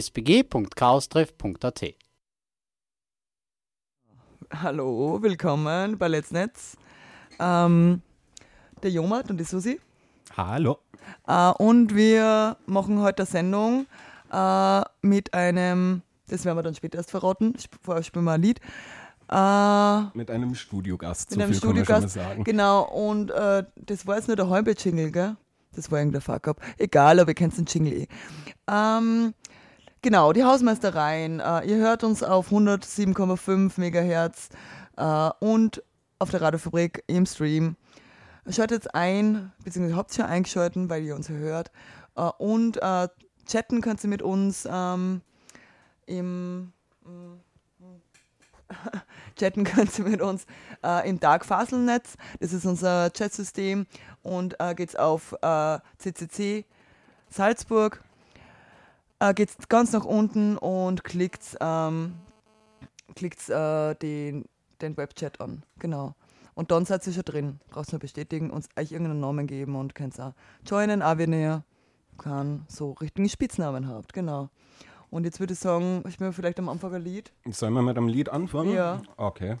[0.00, 1.94] sbg.chaostreff.at.
[4.50, 6.76] Hallo, willkommen bei Let's Netz.
[7.40, 8.02] Ähm,
[8.82, 9.80] der Jomat und die Susi.
[10.36, 10.78] Hallo.
[11.26, 13.86] Äh, und wir machen heute eine Sendung
[14.32, 18.60] äh, mit einem, das werden wir dann später erst verraten, vorher spielen wir ein Lied.
[19.28, 22.44] Äh, mit einem Studiogast, mit so einem viel Studiogast, sagen.
[22.44, 25.36] Genau, und äh, das war jetzt nur der halbe Jingle, gell?
[25.74, 26.60] Das war irgendein Fuck-up.
[26.78, 28.08] Egal, aber ihr kennt den Jingle eh.
[28.68, 29.34] Ähm,
[30.08, 31.38] genau, die Hausmeistereien.
[31.38, 34.48] Äh, ihr hört uns auf 107,5 MHz
[34.96, 35.82] äh, und
[36.18, 37.76] auf der Radiofabrik im Stream.
[38.48, 41.70] Schaltet ein, beziehungsweise habt ihr eingeschaltet, weil ihr uns hört.
[42.16, 43.08] Äh, und äh,
[43.46, 45.20] chatten könnt ihr mit uns ähm,
[46.06, 46.72] im.
[49.38, 50.46] chatten könnt ihr mit uns
[50.82, 52.14] äh, im Dark Faselnetz.
[52.40, 53.86] Das ist unser Chatsystem
[54.22, 56.64] und äh, geht's auf äh, CCC
[57.28, 58.02] Salzburg.
[59.20, 62.14] Äh, geht's ganz nach unten und klickt, ähm,
[63.14, 64.44] klickt äh, den,
[64.80, 65.64] den Webchat an.
[65.78, 66.14] Genau.
[66.54, 67.60] Und dann seid ihr schon drin.
[67.68, 70.32] Braucht nur bestätigen, uns euch irgendeinen Namen geben und könnt auch
[70.66, 71.62] joinen, auch wenn ihr
[72.18, 74.12] keinen so richtigen Spitznamen habt.
[74.12, 74.50] Genau.
[75.10, 77.32] Und jetzt würde ich sagen, ich mir vielleicht am Anfang ein Lied.
[77.48, 78.74] Sollen wir mit einem Lied anfangen?
[78.74, 79.00] Ja.
[79.16, 79.56] Okay.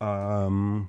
[0.00, 0.88] Ähm,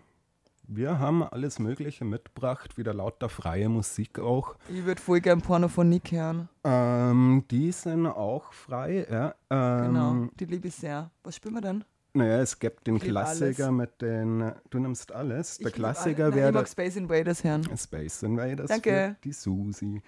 [0.68, 4.56] wir haben alles Mögliche mitgebracht, wieder lauter freie Musik auch.
[4.70, 6.50] Ich würde voll gern Porno von Nick hören.
[6.64, 9.36] Ähm, die sind auch frei, ja.
[9.50, 11.12] Ähm, genau, die liebe ich sehr.
[11.24, 11.84] Was spielen wir denn?
[12.14, 13.78] Naja, es gibt den Klassiker alles.
[13.78, 14.52] mit den.
[14.70, 15.58] Du nimmst alles.
[15.58, 16.50] Der ich Klassiker wäre.
[16.50, 17.64] Ich mag Space Invaders hören.
[17.76, 18.70] Space Invaders.
[18.70, 19.16] Danke.
[19.24, 20.02] die Susi.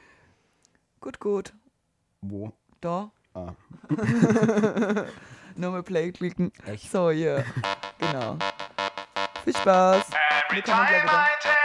[1.00, 1.54] Gut, gut.
[2.22, 2.52] Wo?
[2.80, 3.12] Da.
[3.34, 3.54] Ah.
[5.56, 6.52] Nochmal Play klicken.
[6.66, 6.92] Echt?
[6.92, 7.38] So, ja.
[7.38, 7.46] Yeah.
[8.00, 8.38] genau.
[9.46, 10.06] Viel Spaß.
[10.50, 11.65] Every time I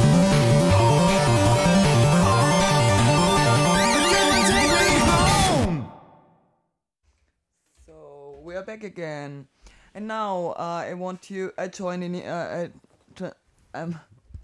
[9.01, 9.47] Again,
[9.95, 11.51] and now uh, I want you.
[11.57, 12.15] I join in.
[12.15, 12.19] Uh,
[12.57, 12.67] uh,
[13.15, 13.37] tr-
[13.73, 13.99] um,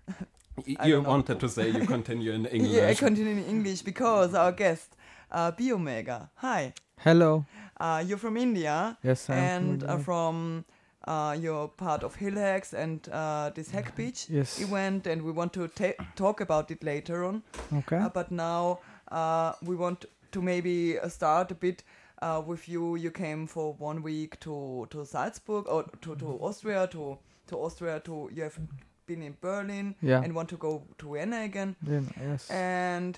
[0.85, 2.71] You wanted to say you continue in English.
[2.71, 4.95] yeah, I continue in English because our guest,
[5.31, 6.29] uh, Bigomega.
[6.35, 7.45] Hi, Hello.
[7.79, 10.65] uh, you're from India, Yes, I'm from and uh, from
[11.07, 14.59] uh, you're part of Hillhacks and uh, this Hack Beach Yes.
[14.61, 17.43] event, and we want to ta- talk about it later on.
[17.73, 17.97] Okay.
[17.97, 18.79] Uh, but now
[19.11, 21.83] uh, we want to maybe uh, start a bit
[22.21, 22.95] uh, with you.
[22.95, 27.17] You came for one week to, to Salzburg or to, to Austria to
[27.47, 28.59] to Austria to you have
[29.05, 30.21] been in Berlin Yeah.
[30.21, 31.75] and want to go to Vienna again.
[31.81, 32.49] Then, yes.
[32.51, 33.17] And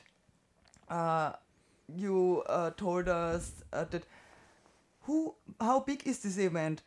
[0.87, 1.31] uh,
[1.95, 4.03] you uh, told us uh, that
[5.01, 6.83] who how big is this event?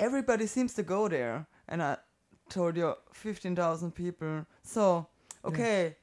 [0.00, 1.98] Everybody seems to go there, and I
[2.48, 4.46] told you fifteen thousand people.
[4.64, 5.06] So
[5.44, 5.96] okay,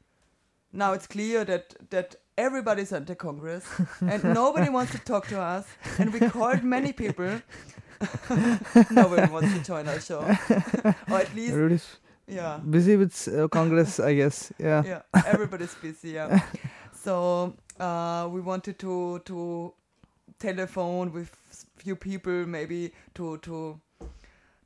[0.71, 3.65] now it's clear that that everybody's at the congress
[4.01, 5.65] and nobody wants to talk to us,
[5.99, 7.41] and we called many people.
[8.91, 11.97] nobody wants to join our show, or at least Everybody's
[12.27, 14.51] yeah busy with uh, Congress, I guess.
[14.57, 14.83] Yeah.
[14.85, 16.41] yeah everybody's busy yeah
[16.93, 19.73] so uh, we wanted to to
[20.39, 21.29] telephone with
[21.77, 23.79] few people maybe to to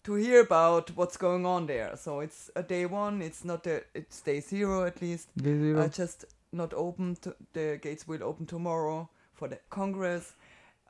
[0.04, 3.82] to hear about what's going on there so it's a day one it's not a
[3.94, 5.82] it's day zero at least Day zero.
[5.82, 6.26] uh, just
[6.56, 7.18] not open
[7.54, 10.34] the gates will open tomorrow for the congress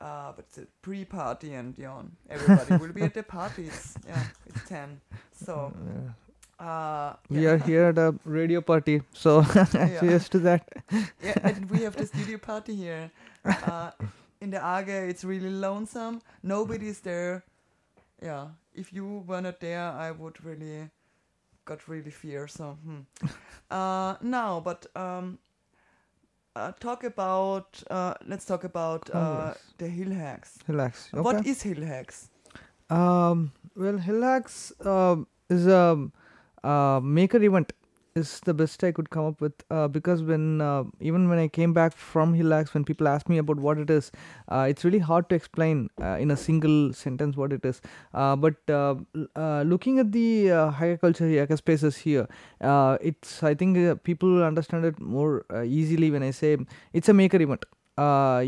[0.00, 4.22] uh, but it's a pre-party and yeah everybody will be at the party it's yeah
[4.46, 5.00] it's 10
[5.32, 6.12] so Yeah.
[6.66, 9.30] uh We are here at a radio party, so
[9.74, 10.00] Yeah.
[10.00, 10.62] cheers to that.
[11.22, 13.10] yeah, and we have the studio party here.
[13.44, 13.90] Uh,
[14.40, 16.20] in the Arge, it's really lonesome.
[16.42, 17.42] Nobody's there.
[18.22, 20.88] Yeah, if you were not there, I would really
[21.64, 22.48] got really fear.
[22.48, 23.02] So, hmm.
[23.70, 25.38] uh, now, but um,
[26.56, 27.82] uh, talk about.
[27.90, 30.56] Uh, let's talk about uh, the Hillhacks.
[30.66, 31.08] Relax.
[31.12, 31.20] Okay.
[31.20, 32.28] What is Hillhacks?
[32.88, 36.08] Um, well, Hillhacks um is a
[36.64, 37.72] uh, maker event.
[38.16, 41.48] Is the best I could come up with uh, because when uh, even when I
[41.48, 44.10] came back from Hillhacks, when people ask me about what it is,
[44.48, 47.82] uh, it's really hard to explain uh, in a single sentence what it is.
[48.14, 48.94] Uh, but uh,
[49.66, 52.26] looking at the uh, hacker culture, spaces here,
[53.02, 56.56] it's I think people understand it more easily when I say
[56.94, 57.66] it's a maker event.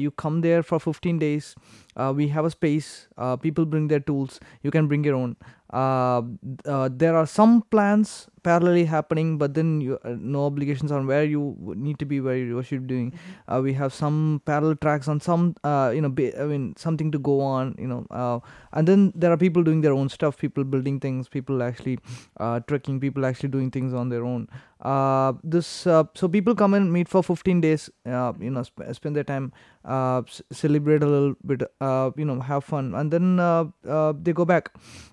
[0.01, 1.55] You come there for 15 days.
[1.99, 3.09] Uh, we have a space.
[3.19, 4.41] Uh, people bring their tools.
[4.63, 5.37] You can bring your own.
[5.71, 6.23] Uh,
[6.65, 11.25] uh, there are some plans parallelly happening, but then you, uh, no obligations on where
[11.25, 13.13] you need to be, where you what you're doing.
[13.49, 17.11] Uh, we have some parallel tracks on some, uh, you know, ba- I mean, something
[17.13, 18.07] to go on, you know.
[18.11, 18.41] Uh,
[18.73, 20.39] and then there are people doing their own stuff.
[20.39, 21.29] People building things.
[21.29, 21.99] People actually
[22.39, 23.01] uh, trekking.
[23.01, 24.49] People actually doing things on their own.
[24.81, 27.91] Uh, this uh, so people come and meet for 15 days.
[28.07, 29.53] Uh, you know, sp- spend their time,
[29.85, 31.63] uh, s- celebrate a little bit.
[31.89, 33.65] Uh, you know, have fun, and then uh,
[33.99, 34.71] uh, they go back.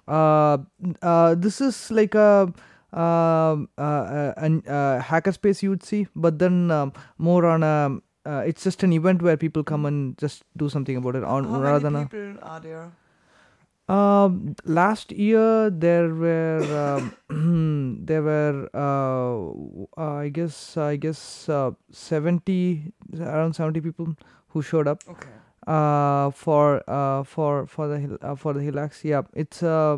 [0.07, 0.57] Uh,
[1.01, 2.32] uh, this is like a
[2.94, 6.94] uh, uh, uh, hackerspace you would see, but then um,
[7.29, 7.77] more on a.
[8.34, 11.44] Uh, it's just an event where people come and just do something about it, on
[11.55, 12.05] How rather many than a.
[12.05, 12.86] people are there?
[13.88, 16.62] Um, last year there were
[17.29, 24.15] um, there were uh, uh, I guess I guess uh, seventy around seventy people
[24.50, 25.29] who showed up Okay.
[25.67, 29.03] Uh, for uh, for for the uh, for the Hillhacks.
[29.03, 29.98] Yeah, it's uh,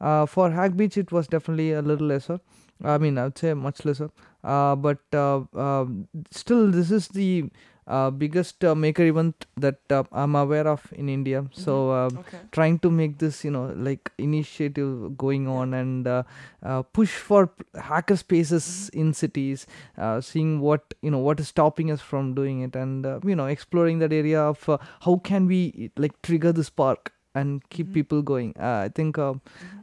[0.00, 0.98] uh, for Hack Beach.
[0.98, 2.38] It was definitely a little lesser.
[2.84, 4.10] I mean, I would say much lesser.
[4.44, 7.44] Uh, but uh, um still, this is the
[7.86, 11.44] uh, biggest uh, maker event that uh, I'm aware of in India.
[11.52, 11.92] So.
[11.92, 12.38] Um, Okay.
[12.52, 16.22] trying to make this you know like initiative going on and uh,
[16.62, 17.50] uh, push for
[17.88, 19.66] hacker spaces in cities
[19.98, 23.36] uh, seeing what you know what is stopping us from doing it and uh, you
[23.36, 27.88] know exploring that area of uh, how can we like trigger the spark and keep
[27.88, 27.94] Mhm.
[27.98, 29.34] people going uh, i think uh,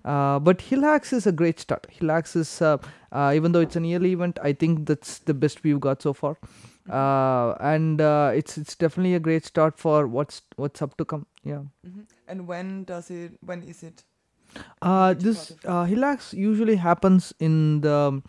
[0.03, 2.77] uh, but Hillhacks is a great start Hillhacks is uh,
[3.11, 6.13] uh, even though it's an yearly event i think that's the best we've got so
[6.13, 6.37] far
[6.89, 11.25] uh, and uh, it's it's definitely a great start for what's what's up to come
[11.43, 12.05] yeah Mhm.
[12.27, 13.37] And when does it?
[13.45, 14.03] When is it?
[14.81, 18.21] Uh, this uh, Hillhacks usually happens in the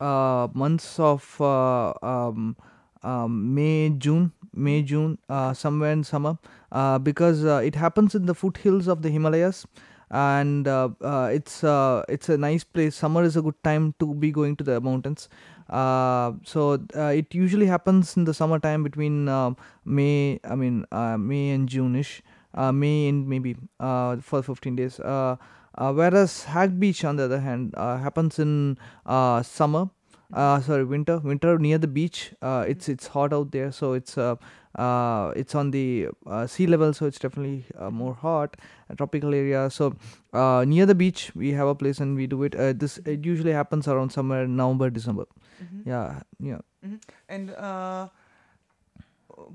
[0.00, 2.56] uh, months of uh, um,
[3.02, 6.38] um, May, June, May, June, uh, somewhere in summer,
[6.70, 9.66] uh, because uh, it happens in the foothills of the Himalayas,
[10.10, 12.94] and uh, uh, it's uh, it's a nice place.
[12.96, 15.28] Summer is a good time to be going to the mountains.
[15.68, 19.52] Uh, so uh, it usually happens in the summertime between uh,
[19.84, 22.22] May, I mean uh, May and June ish.
[22.54, 25.00] uh, May end maybe uh, for 15 days.
[25.78, 28.78] Whereas Hack Beach, on the other hand, happens in
[29.42, 29.90] summer.
[30.34, 31.18] Sorry, winter.
[31.18, 32.34] Winter near the beach.
[32.42, 36.08] It's it's hot out there, so it's it's on the
[36.46, 38.56] sea level, so it's definitely more hot.
[38.96, 39.68] Tropical area.
[39.70, 39.94] So
[40.32, 42.54] uh, near the beach, we have a place and we do it.
[42.54, 45.26] Uh, this it usually happens around somewhere November, December.
[45.62, 45.86] Mhm.
[45.86, 46.58] Yeah, yeah.
[47.28, 48.08] And uh,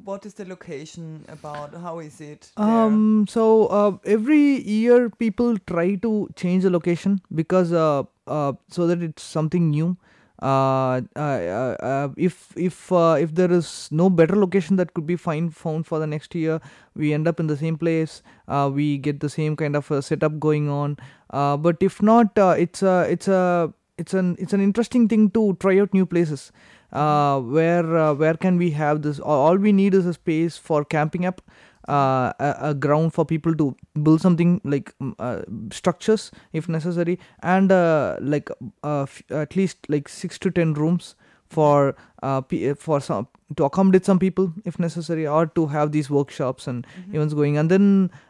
[0.04, 1.76] what is the location about?
[1.76, 2.52] How is it?
[2.56, 2.66] there?
[2.66, 3.26] Um.
[3.30, 9.02] So uh, every year people try to change the location because uh, uh so that
[9.02, 9.98] it's something new.
[10.40, 15.08] Uh, uh, uh, uh if if uh, if there is no better location that could
[15.08, 16.62] be find found for the next year,
[16.96, 18.22] we end up in the same place.
[18.48, 20.98] We get the same kind of setup going on.
[21.32, 25.80] But if not, it's a it's a it's an it's an interesting thing to try
[25.80, 26.52] out new places.
[26.92, 29.20] Where where can we have this?
[29.20, 31.42] All we need is a space for camping up
[31.88, 35.42] uh, a, a ground for people to build something like mm, uh,
[35.72, 38.50] structures if necessary and uh, like
[38.84, 41.16] uh, f- at least like 6 to 10 rooms
[41.50, 42.42] for uh,
[42.78, 47.14] for some to accommodate some people if necessary or to have these workshops and Mhm.
[47.16, 47.86] events going and then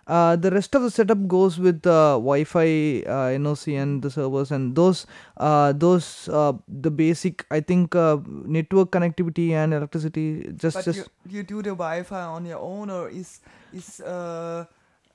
[0.06, 4.52] uh, the rest of the setup goes with the wi-fi uh, noc and the servers
[4.52, 5.08] and those
[5.38, 8.18] uh, those uh, the basic i think uh,
[8.60, 10.28] network connectivity and electricity
[10.66, 13.42] just but just you, you do the Wi-Fi on your own, or is
[13.74, 14.66] is uh,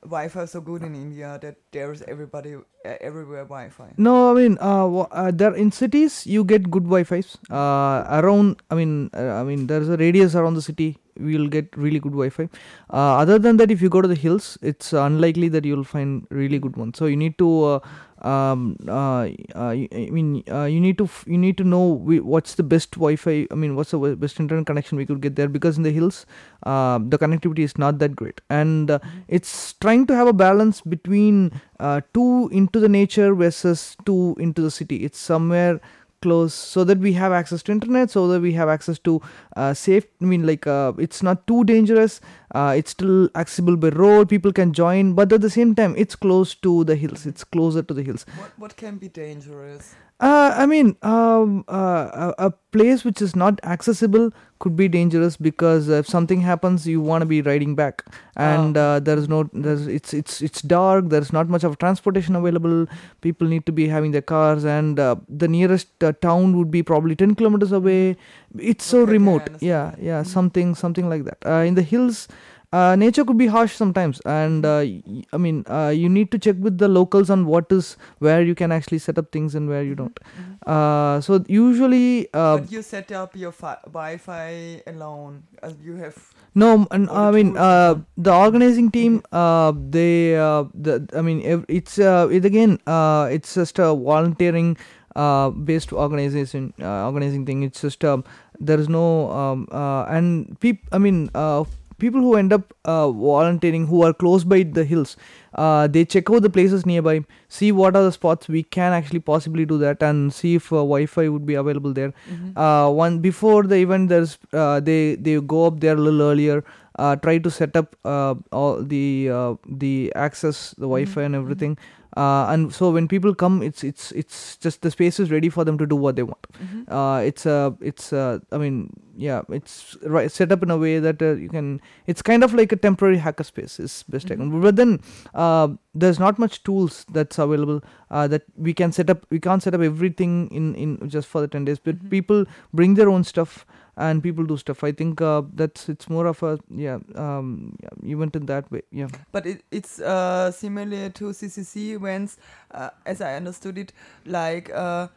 [0.02, 3.94] Wi-Fi so good in India that there's everybody uh, everywhere Wi-Fi?
[3.96, 7.38] No, I mean, uh, wha- uh, there in cities you get good Wi-Fi's.
[7.50, 10.98] Uh, around, I mean, uh, I mean, there's a radius around the city.
[11.16, 12.48] We'll get really good Wi-Fi.
[12.90, 16.26] Uh, other than that, if you go to the hills, it's unlikely that you'll find
[16.30, 16.98] really good ones.
[16.98, 17.80] So you need to,
[18.24, 22.20] um, uh, uh, I mean, uh, you need to, f- you need to know we,
[22.20, 23.48] what's the best Wi-Fi.
[23.50, 25.90] I mean, what's the w- best internet connection we could get there because in the
[25.90, 26.24] hills,
[26.64, 28.98] uh, the connectivity is not that great, and uh,
[29.28, 34.62] it's trying to have a balance between uh, two into the nature versus two into
[34.62, 34.96] the city.
[35.04, 35.80] It's somewhere
[36.26, 39.14] close so that we have access to internet so that we have access to
[39.56, 42.20] uh, safe i mean like uh, it's not too dangerous
[42.58, 46.16] uh, it's still accessible by road people can join but at the same time it's
[46.26, 49.94] close to the hills it's closer to the hills What what can be dangerous?
[50.22, 55.36] Uh, I mean, um, uh, a, a place which is not accessible could be dangerous
[55.36, 58.04] because if something happens, you want to be riding back,
[58.36, 58.80] and Oh.
[58.82, 61.08] uh, there is no, there's it's it's it's dark.
[61.08, 62.86] There's not much of transportation available.
[63.20, 66.82] People need to be having their cars, and uh, the nearest uh, town would be
[66.84, 68.16] probably ten kilometers away.
[68.56, 69.42] It's so Okay, remote.
[69.48, 69.62] understand.
[69.72, 70.26] Yeah, yeah, Mhm.
[70.38, 71.38] something something like that.
[71.44, 72.28] Uh, in the hills.
[72.72, 76.38] Uh, nature could be harsh sometimes, and uh, y- I mean, uh, you need to
[76.38, 79.68] check with the locals on what is where you can actually set up things and
[79.68, 80.18] where you don't.
[80.24, 80.54] Mhm.
[80.76, 85.42] Uh, so usually, uh, but you set up your fi- Wi-Fi alone.
[85.62, 86.16] As you have.
[86.54, 91.38] no, and I mean, uh, the organizing team, uh, they, uh, the, I mean,
[91.68, 94.76] it's, uh, it again, uh, it's just a volunteering,
[95.16, 97.62] uh, based organization, uh, organizing thing.
[97.62, 98.24] It's just, um,
[98.60, 101.64] there is no, um, uh, and peop, I mean, uh,
[102.04, 105.16] people who end up uh, volunteering who are close by the hills
[105.54, 107.14] uh, they check out the places nearby
[107.58, 110.76] see what are the spots we can actually possibly do that and see if uh,
[110.92, 112.52] wi-fi would be available there Mhm.
[112.66, 116.62] uh, one before the event there's uh, they they go up there a little earlier
[116.98, 119.04] uh, try to set up uh, all the
[119.40, 119.54] uh,
[119.84, 121.42] the access the wi-fi and mhm.
[121.42, 121.76] everything
[122.16, 125.64] uh, and so when people come it's it's it's just the space is ready for
[125.64, 126.82] them to do what they want Mhm.
[126.98, 130.98] uh, it's uh, it's uh, i mean yeah it's right set up in a way
[130.98, 134.36] that uh, you can it's kind of like a temporary hacker space is best I
[134.36, 134.62] can Mhm.
[134.62, 135.00] but then
[135.34, 139.62] uh, there's not much tools that's available uh, that we can set up we can't
[139.62, 142.10] set up everything in in just for the 10 days but Mhm.
[142.16, 143.64] people bring their own stuff
[143.96, 148.12] and people do stuff i think uh, that's it's more of a yeah um yeah,
[148.14, 152.36] event in that way yeah But it, it's uh, similar to CCC events,
[152.70, 153.92] uh, as I understood it.
[154.24, 155.08] Like uh,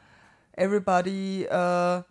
[0.57, 2.01] everybody uh,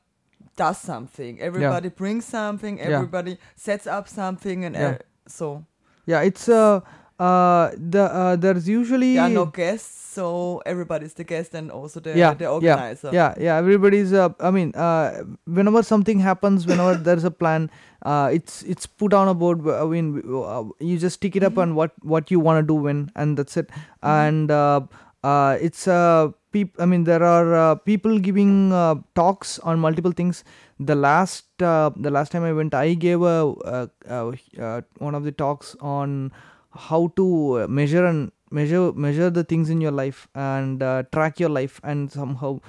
[0.56, 1.40] does something.
[1.40, 2.78] Everybody brings something.
[2.78, 2.84] Yeah.
[2.84, 4.88] Everybody sets up something, and Yeah.
[4.88, 5.64] uh, so
[6.06, 6.80] yeah it's uh
[7.18, 10.00] uh the uh there's usually there are no guests.
[10.14, 13.10] So everybody's the guest and also the Yeah, the organizer.
[13.12, 17.68] yeah yeah everybody's uh, i mean uh, whenever something happens whenever there's a plan
[18.06, 21.54] uh, it's it's put on a board i mean uh, you just stick it up
[21.58, 21.62] Mhm.
[21.64, 24.80] on what what you want to do when and that's it and uh,
[25.24, 30.12] uh, it's uh, peop- i mean there are uh, people giving uh, talks on multiple
[30.22, 30.44] things
[30.78, 33.36] the last uh, the last time i went i gave a,
[33.74, 34.30] uh uh
[34.62, 34.80] uh,
[35.10, 36.30] one of the talks on
[36.74, 41.40] how to uh, measure and measure measure the things in your life and uh, track
[41.40, 42.60] your life and somehow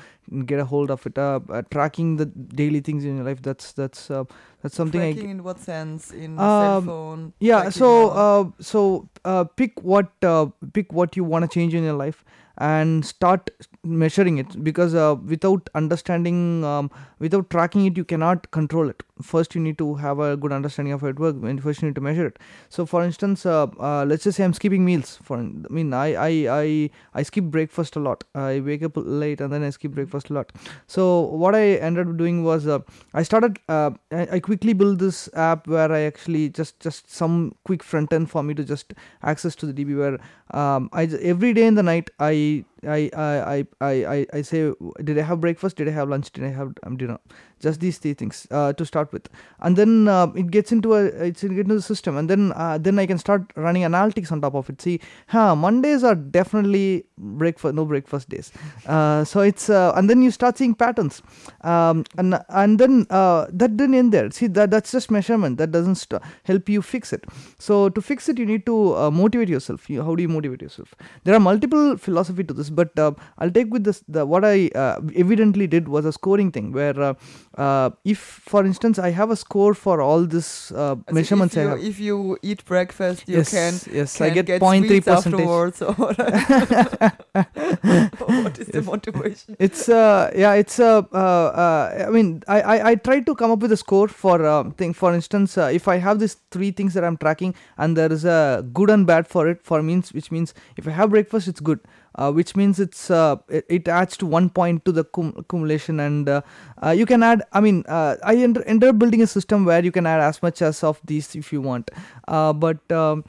[0.45, 1.17] get a hold of it.
[1.17, 3.41] Uh, uh, tracking the daily things in your life.
[3.41, 4.24] That's that's uh,
[4.62, 6.12] that's something I Tracking in what sense?
[6.12, 7.33] In cell Um, phone?
[7.39, 11.83] yeah so uh, so uh, pick what uh, pick what you want to change in
[11.83, 12.24] your life
[12.57, 13.50] and start
[13.86, 16.89] measuring it because uh, without understanding um,
[17.20, 19.04] without tracking it you cannot control it.
[19.22, 21.88] First you need to have a good understanding of how it works and first you
[21.88, 22.39] need to measure it.
[22.70, 25.20] So for instance uh, uh, let's just say i'm skipping meals.
[25.24, 26.30] For i mean I, I
[26.63, 28.24] i i skip breakfast a lot.
[28.34, 30.51] I wake up late and then i skip breakfast a lot.
[30.88, 32.80] So what i ended up doing was uh,
[33.13, 37.56] i started uh, I, I quickly built this app where i actually just just some
[37.63, 40.20] quick front end for me to just access to the db where
[40.51, 44.72] um, i every day in the night i I, I, I, I, I say,
[45.04, 45.77] did I have breakfast?
[45.77, 46.32] Did I have lunch?
[46.32, 47.20] Did I have um, dinner?
[47.62, 49.29] Just these three things uh, to start with,
[49.62, 53.00] and then uh, it gets into a it's into the system, and then uh, then
[53.00, 54.81] I can start running analytics on top of it.
[54.81, 55.55] See, huh?
[55.55, 58.51] Mondays are definitely breakfast, no breakfast days.
[58.85, 61.21] Uh, so it's uh, and then you start seeing patterns,
[61.62, 64.29] um, and and then uh, that didn't end there.
[64.31, 65.57] See that that's just measurement.
[65.57, 67.24] That doesn't st- help you fix it.
[67.57, 69.89] So to fix it, you need to motivate yourself.
[69.89, 70.93] You, how do you motivate yourself?
[71.24, 74.03] There are multiple philosophy to this, but I'll take with this.
[74.09, 74.69] The what I
[75.15, 77.15] evidently did was a scoring thing, where
[77.57, 81.75] uh, if, for instance, I have a score for all this uh, measurements if you.
[81.89, 83.74] If you eat breakfast, you yes, can.
[83.93, 85.45] yes, can I get get 0.3 percentage.
[85.45, 85.71] Or
[88.43, 89.55] what is the motivation?
[89.59, 93.51] it's uh yeah it's uh, uh, uh i mean I, I i tried to come
[93.51, 96.71] up with a score for uh, thing for instance uh, if i have these three
[96.71, 100.13] things that i'm tracking and there is a good and bad for it for means
[100.13, 101.79] which means if i have breakfast it's good
[102.15, 106.27] uh, which means it's uh, it, adds to one point to the cum- accumulation and
[106.29, 106.41] uh,
[106.84, 109.84] uh, you can add i mean uh, i end- ended up building a system where
[109.84, 111.91] you can add as much as of these if you want.
[112.27, 113.24] Uh, but um,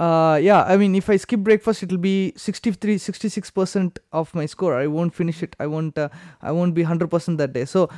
[0.00, 4.76] uh, yeah i mean if i skip breakfast it'll be 63 66% of my score.
[4.76, 5.54] I won't finish it.
[5.60, 7.64] I won't i won't be 100% that day.
[7.64, 7.88] So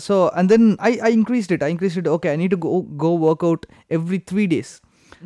[0.00, 1.62] so and then I, I increased it.
[1.62, 2.06] I increased it.
[2.06, 4.80] Okay i need to go go work out every 3 days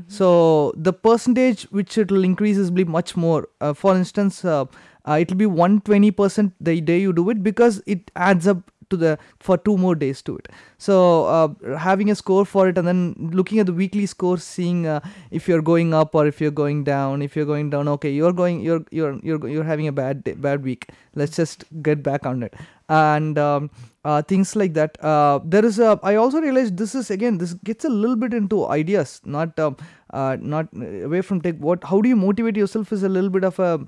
[0.06, 3.48] so the percentage which it will increase is be much more.
[3.60, 4.64] Uh, for instance uh,
[5.08, 8.98] uh, it will be 120% the day you do it because it adds up to
[9.04, 9.12] the
[9.48, 10.48] for two more days to it.
[10.78, 10.96] So
[11.36, 15.00] uh, having a score for it and then looking at the weekly score seeing uh,
[15.30, 17.22] if you're going up or if you're going down.
[17.28, 20.34] If you're going down okay you're going you're you're you're, you're having a bad day,
[20.34, 20.88] bad week.
[21.14, 22.54] Let's just get back on it.
[22.88, 23.70] And um,
[24.04, 25.02] uh, things like that.
[25.02, 28.34] Uh, there is a i also realized this is again this gets a little bit
[28.34, 29.76] into ideas not um,
[30.12, 31.56] uh, not uh, away from tech.
[31.56, 33.80] What how do you motivate yourself is a little bit of a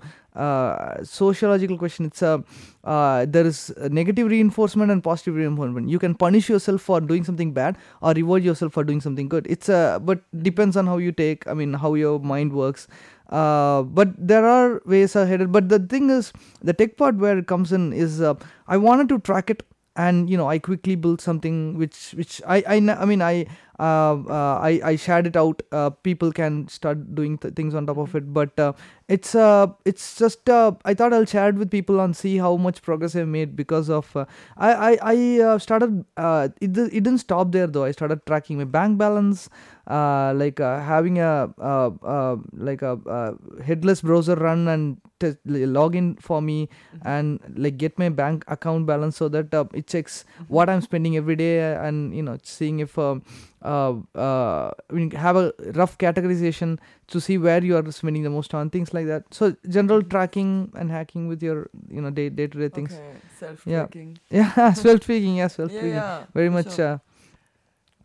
[1.03, 2.43] sociological question it's a
[2.85, 5.89] uh, there is a negative reinforcement and positive reinforcement.
[5.89, 9.47] You can punish yourself for doing something bad or reward yourself for doing something good.
[9.49, 12.89] It's a but depends on how you take i mean how your mind works.
[13.31, 15.51] Uh, but there are ways ahead.
[15.51, 18.35] But the thing is the tech part where it comes in is uh,
[18.69, 19.63] i wanted to track it
[19.97, 23.47] and you know i quickly built something which which i i, I mean i
[23.79, 25.63] uh, uh, I, I shared it out.
[25.73, 28.73] Uh, people can start doing th- things on top of it, but uh,
[29.09, 32.57] it's uh, it's just uh, I thought I'll share it with people and see how
[32.57, 37.53] much progress I've made because of uh, I I, I started it, it didn't stop
[37.53, 37.85] there though.
[37.85, 39.49] I started tracking my bank balance,
[39.89, 45.95] like uh, having a uh, uh, like a uh, headless browser run and t- log
[45.95, 46.69] in for me
[47.03, 51.17] and like get my bank account balance so that uh, it checks what I'm spending
[51.17, 53.23] every day and you know seeing if um,
[53.63, 58.31] uh, uh, I mean have a rough categorization to see where you are spending the
[58.31, 59.25] most on things like that.
[59.35, 62.93] So general tracking and hacking with your you know day day to day things.
[62.93, 63.81] Okay, self Yeah.
[63.85, 64.19] tracking.
[64.31, 65.37] Yeah, self tweaking.
[65.37, 66.25] Yeah, self Yeah, yeah.
[66.33, 66.75] Very much.
[66.75, 66.95] sure.
[66.95, 66.99] Uh,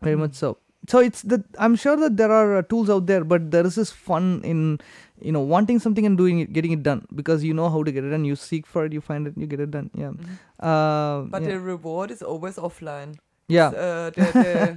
[0.02, 0.58] very much so.
[0.88, 3.74] So it's the I'm sure that there are uh, tools out there, but there is
[3.74, 4.78] this fun in
[5.20, 7.92] you know wanting something and doing it, getting it done because you know how to
[7.92, 8.24] get it done.
[8.24, 9.90] You seek for it, you find it, you get it done.
[9.94, 10.10] Yeah.
[10.12, 10.38] Mhm.
[10.58, 11.48] Uh, But yeah.
[11.50, 13.16] the reward is always offline.
[13.48, 13.68] yeah.
[13.68, 14.24] Uh, the,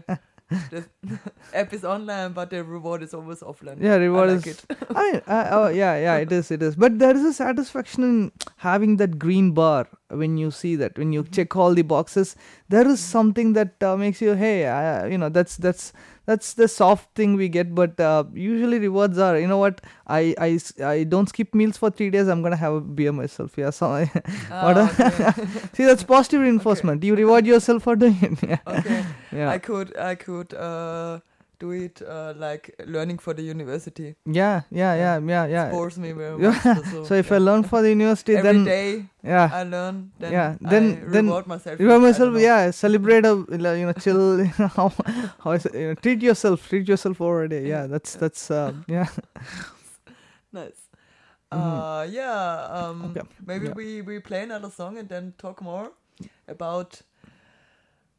[0.08, 0.20] the,
[0.70, 0.86] the
[1.54, 3.82] app is online, but the reward is always offline.
[3.82, 4.64] Yeah, reward I like is.
[4.70, 4.78] it.
[4.96, 6.76] I mean, uh, oh yeah, yeah, it is, it is.
[6.76, 11.12] But there is a satisfaction in having that green bar when you see that when
[11.14, 12.36] you check all the boxes.
[12.70, 15.94] There is something that uh, makes you, hey, uh, you know, that's that's
[16.26, 17.74] that's the soft thing we get.
[17.76, 19.82] But uh, usually rewards are, you know what?
[20.08, 22.28] I, I s- I don't skip meals for three days.
[22.28, 23.58] I'm gonna have a beer myself.
[23.58, 24.06] Yeah, so I,
[24.64, 25.48] What Ah, okay.
[25.74, 27.04] see that's positive reinforcement.
[27.04, 28.44] You reward yourself for doing it.
[28.44, 29.06] Yeah, okay.
[29.32, 31.20] yeah, I could I could uh,
[31.64, 34.08] do it uh, like learning for the university.
[34.42, 35.70] yeah, yeah, yeah, yeah, yeah.
[35.76, 36.62] Bores me very much.
[36.92, 37.36] So, So if yeah.
[37.38, 39.50] I learn for the university, every then day yeah.
[39.62, 41.80] I learn, then Yeah, then- I then reward myself.
[41.86, 42.72] Reward myself, yeah.
[42.72, 44.24] Celebrate a you know, chill.
[44.46, 44.88] You know, how,
[45.44, 47.62] how is it, you know, treat yourself, treat yourself over a day.
[47.68, 48.22] Yeah, Yeah, that's yeah.
[48.28, 49.08] that's uh, yeah.
[50.52, 50.80] Nice.
[51.52, 52.68] Uh, yeah.
[52.72, 53.22] Um, Okay.
[53.46, 53.74] Maybe Yeah.
[53.76, 55.92] we, we play another song and then talk more
[56.48, 57.02] about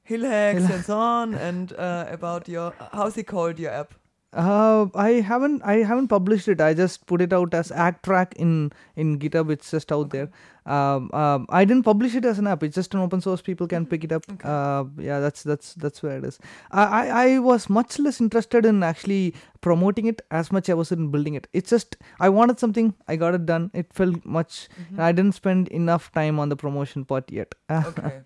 [0.09, 3.95] Hillhacks and so on, and uh, about your how's it called your app?
[4.35, 6.61] Uh, I haven't I haven't published it.
[6.61, 9.51] I just put it out as act track in in GitHub.
[9.51, 10.29] It's just out there.
[10.67, 12.63] Um, um, I didn't publish it as an app.
[12.63, 13.43] It's just an open source.
[13.43, 14.25] People can pick it up.
[14.33, 14.49] Okay.
[14.49, 16.39] Uh, yeah, that's that's that's where it is.
[16.73, 20.91] I, I I was much less interested in actually promoting it as much I was
[20.91, 21.47] in building it.
[21.53, 22.95] It's just I wanted something.
[23.07, 23.71] I got it done.
[23.75, 24.69] It felt much.
[24.81, 25.01] Mm-hmm.
[25.01, 27.55] I didn't spend enough time on the promotion part yet.
[27.71, 28.21] Okay.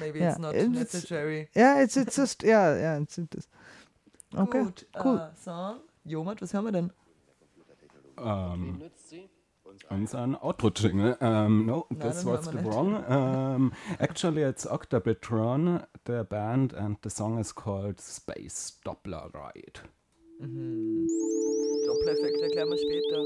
[0.00, 1.48] Maybe Yeah, it's not it's- necessary.
[1.54, 3.48] yeah, it's it's just yeah yeah it's it is.
[4.36, 4.64] Okay.
[4.64, 5.18] Gut, cool.
[5.18, 5.80] Äh, Song.
[6.04, 6.92] Jomat, was hören wir denn?
[8.18, 8.82] Ähm,
[9.88, 11.16] unseren Outro-Jingle.
[11.20, 13.04] Um, no, Nein, this was wrong.
[13.08, 19.80] Um, actually, it's Octabitron, the band, and the song is called Space Doppler Ride.
[21.86, 23.24] Doppler-Effekt erklären wir später.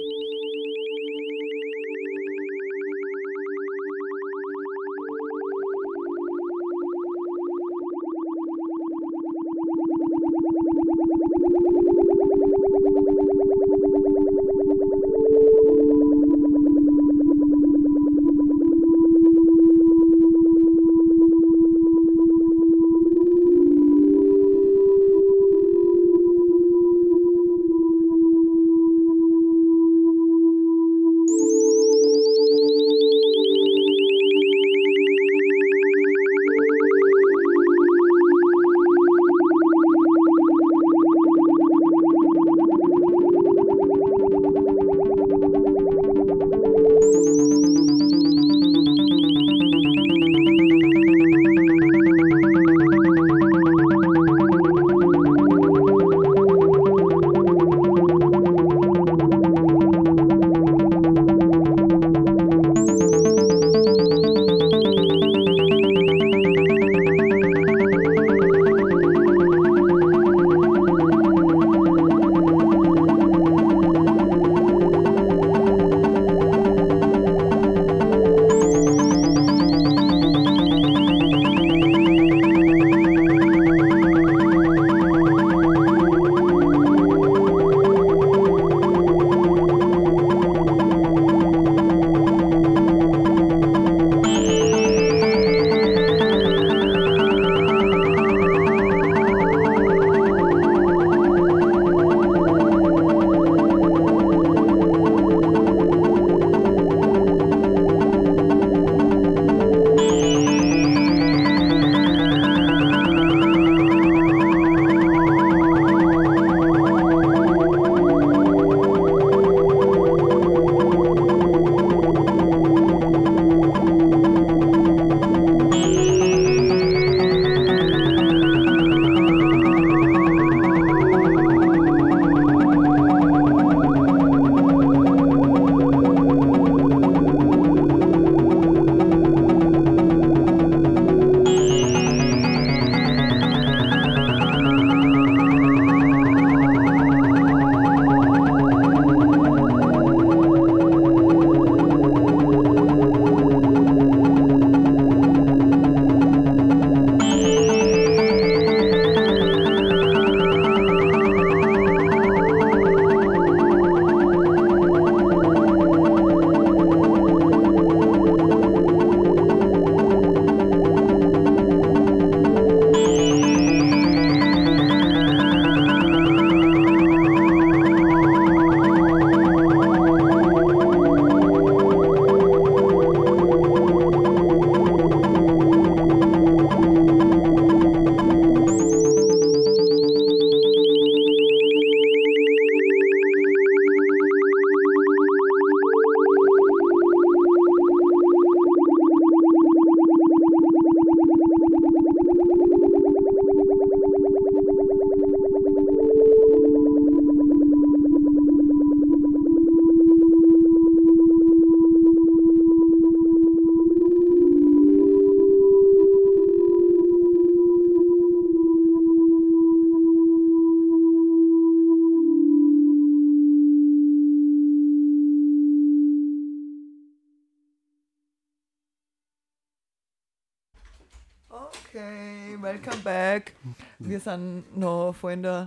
[234.14, 235.66] Wir sind noch vorhin uh,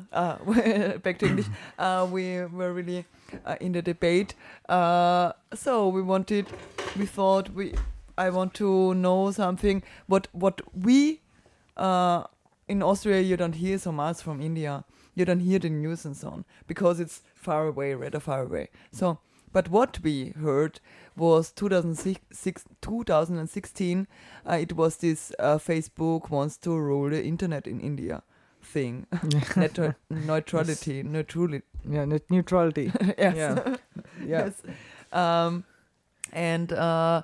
[1.04, 1.48] back to English.
[1.78, 3.04] Uh, we were really
[3.46, 4.36] uh, in the debate.
[4.70, 6.46] Uh, so we wanted,
[6.98, 7.74] we thought we,
[8.18, 9.84] I want to know something.
[10.08, 11.20] What what we
[11.76, 12.24] uh,
[12.70, 14.86] in Austria you don't hear so much from India.
[15.14, 18.70] You don't hear the news and so on because it's far away, rather far away.
[18.94, 19.20] So,
[19.52, 20.80] but what we heard
[21.18, 24.08] was 2006, 2016.
[24.50, 28.24] Uh, it was this uh, Facebook wants to rule the internet in India
[28.74, 29.06] thing.
[29.56, 31.62] Net- neutrality, neutrality.
[31.90, 32.92] Yeah, net neutrality.
[33.18, 33.36] yes.
[33.36, 33.76] Yeah.
[34.26, 34.26] Yeah.
[34.46, 34.62] yes.
[35.12, 35.64] Um,
[36.34, 37.22] and uh,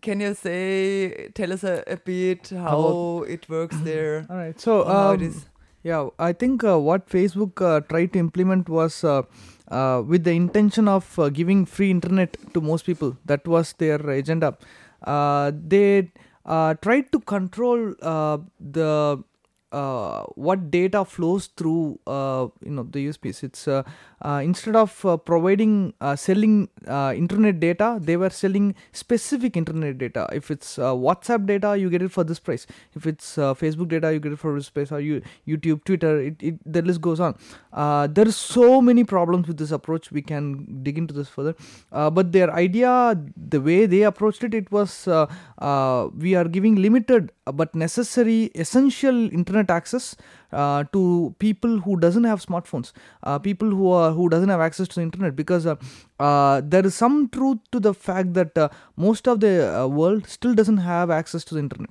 [0.00, 4.26] can you say, tell us a, a bit how it works there?
[4.30, 4.58] All right.
[4.60, 5.46] So, or how it um.
[5.84, 9.22] Yeah, I think uh, what Facebook uh, tried to implement was uh,
[9.68, 13.16] uh, with the intention of uh, giving free internet to most people.
[13.24, 14.56] That was their agenda.
[15.02, 16.12] Uh, they
[16.46, 19.24] uh, tried to control uh, the
[19.72, 23.42] uh, what data flows through uh, you know the USPs.
[23.42, 23.82] It's uh,
[24.20, 30.28] uh, instead of uh, providing uh, selling internet data, they were selling specific internet data.
[30.32, 32.66] If it's WhatsApp data, you get it for this price.
[32.94, 34.92] If it's Facebook data, you get it for this price.
[34.92, 37.36] Or you YouTube, Twitter, it, it the list goes on.
[37.72, 40.12] Uh, are so many problems with this approach.
[40.12, 41.54] We can dig into this further.
[41.90, 47.74] But their idea, the way they approached it, it was we are giving limited but
[47.74, 50.14] necessary, essential internet access
[50.52, 52.92] uh, to people who doesn't have smartphones,
[53.24, 55.74] uh, people who are who doesn't have access to the internet, because uh,
[56.20, 60.26] uh, there is some truth to the fact that uh, most of the uh, world
[60.28, 61.90] still doesn't have access to the internet.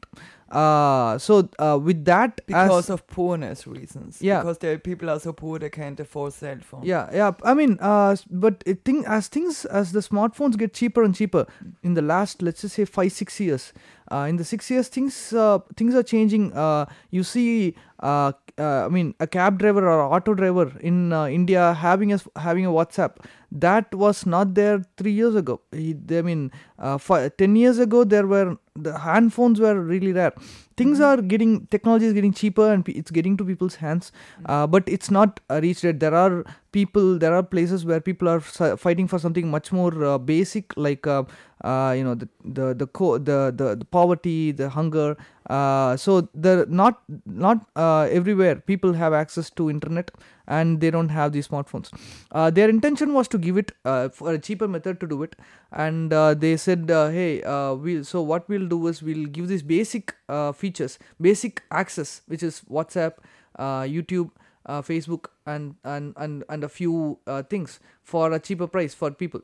[0.52, 4.22] Uh, so uh, with that, Because of poorness reasons.
[4.22, 4.40] Yeah.
[4.42, 6.84] Because the people are so poor they can't afford cell phone.
[6.84, 11.04] yeah yeah i mean uh but it thing as things as the smartphones get cheaper
[11.04, 11.46] and cheaper
[11.84, 15.34] in the last let's just say five six years uh, in the six years things
[15.34, 16.54] uh, things are changing.
[16.54, 21.26] Uh, you see uh, uh, i mean a cab driver or auto driver in uh,
[21.28, 23.18] india having a having a whatsapp
[23.52, 25.60] that was not there three years ago.
[25.74, 30.14] He, i mean uh, fi 10 years ago there were the hand phones were really
[30.14, 30.32] rare.
[30.78, 34.12] Things are getting technology is getting cheaper and it's getting to people's hands
[34.46, 38.40] uh, but it's not reached yet there are people there are places where people are
[38.40, 41.24] fighting for something much more uh, basic like uh,
[41.64, 45.18] uh, you know the the the, co- the the the poverty the hunger
[45.50, 50.12] uh, so the not not uh, everywhere people have access to internet
[50.48, 51.90] and they don't have these smartphones.
[52.32, 55.36] Uh, their intention was to give it uh, for a cheaper method to do it.
[55.72, 57.42] And uh, they said hey
[57.76, 60.16] we so what we'll do is we'll give these basic
[60.56, 63.14] features basic access which is whatsapp
[63.58, 64.32] youtube
[64.68, 67.18] facebook and, and and and a few
[67.50, 69.42] things for a cheaper price for people.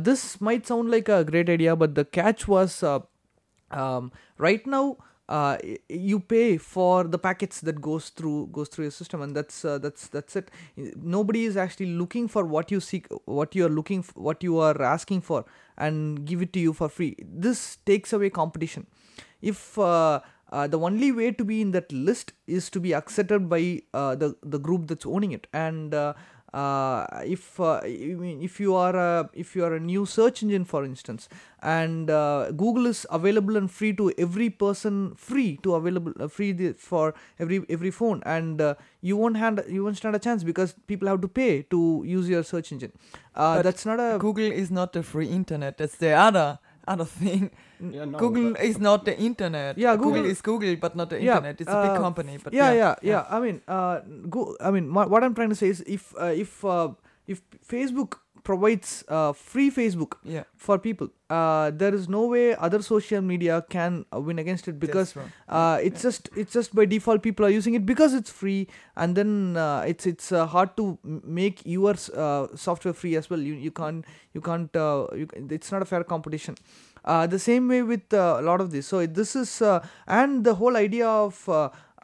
[0.00, 2.82] This might sound like a great idea but the catch was
[3.70, 4.96] um, right now
[5.28, 5.56] uh,
[5.88, 9.78] you pay for the packets that goes through goes through your system and that's uh,
[9.78, 10.50] that's that's it.
[10.96, 14.58] Nobody is actually looking for what you seek what you are looking f- what you
[14.58, 15.44] are asking for
[15.78, 17.16] and give it to you for free.
[17.22, 18.86] This takes away competition.
[19.40, 20.20] If uh,
[20.52, 24.14] uh, the only way to be in that list is to be accepted by uh,
[24.14, 25.46] the the group that's owning it.
[25.52, 25.94] And
[26.54, 30.84] uh, if uh, if you are a if you are a new search engine for
[30.84, 31.28] instance
[31.62, 36.52] and uh, google is available and free to every person free to available uh, free
[36.74, 40.74] for every every phone and uh, you won't hand you won't stand a chance because
[40.86, 42.92] people have to pay to use your search engine
[43.34, 45.78] uh, that's not a Google is not a free internet.
[45.78, 47.50] That's the other other thing.
[47.80, 49.76] Yeah, no, Google but- is not the internet.
[49.76, 51.60] Yeah, Google, Google- is Google, but not the Yeah, internet.
[51.60, 52.38] It's a big uh, company.
[52.42, 53.22] But yeah, yeah, yeah.
[53.28, 54.56] I mean, uh, go.
[54.60, 56.92] I mean, wha- what I'm trying to say is, if uh, if uh,
[57.26, 60.44] if Facebook provides uh, free Facebook yeah.
[60.56, 64.78] for people, uh, there is no way other social media can uh, win against it
[64.78, 65.14] because
[65.48, 69.16] uh, it's just it's just by default people are using it because it's free and
[69.16, 73.40] then uh, it's it's uh, hard to make your uh, software free as well.
[73.40, 74.04] You you can't
[74.34, 76.56] you can't uh, you, it's not a fair competition.
[77.04, 78.86] Uh, the same way with uh, a lot of this.
[78.86, 81.48] So this is uh, and the whole idea of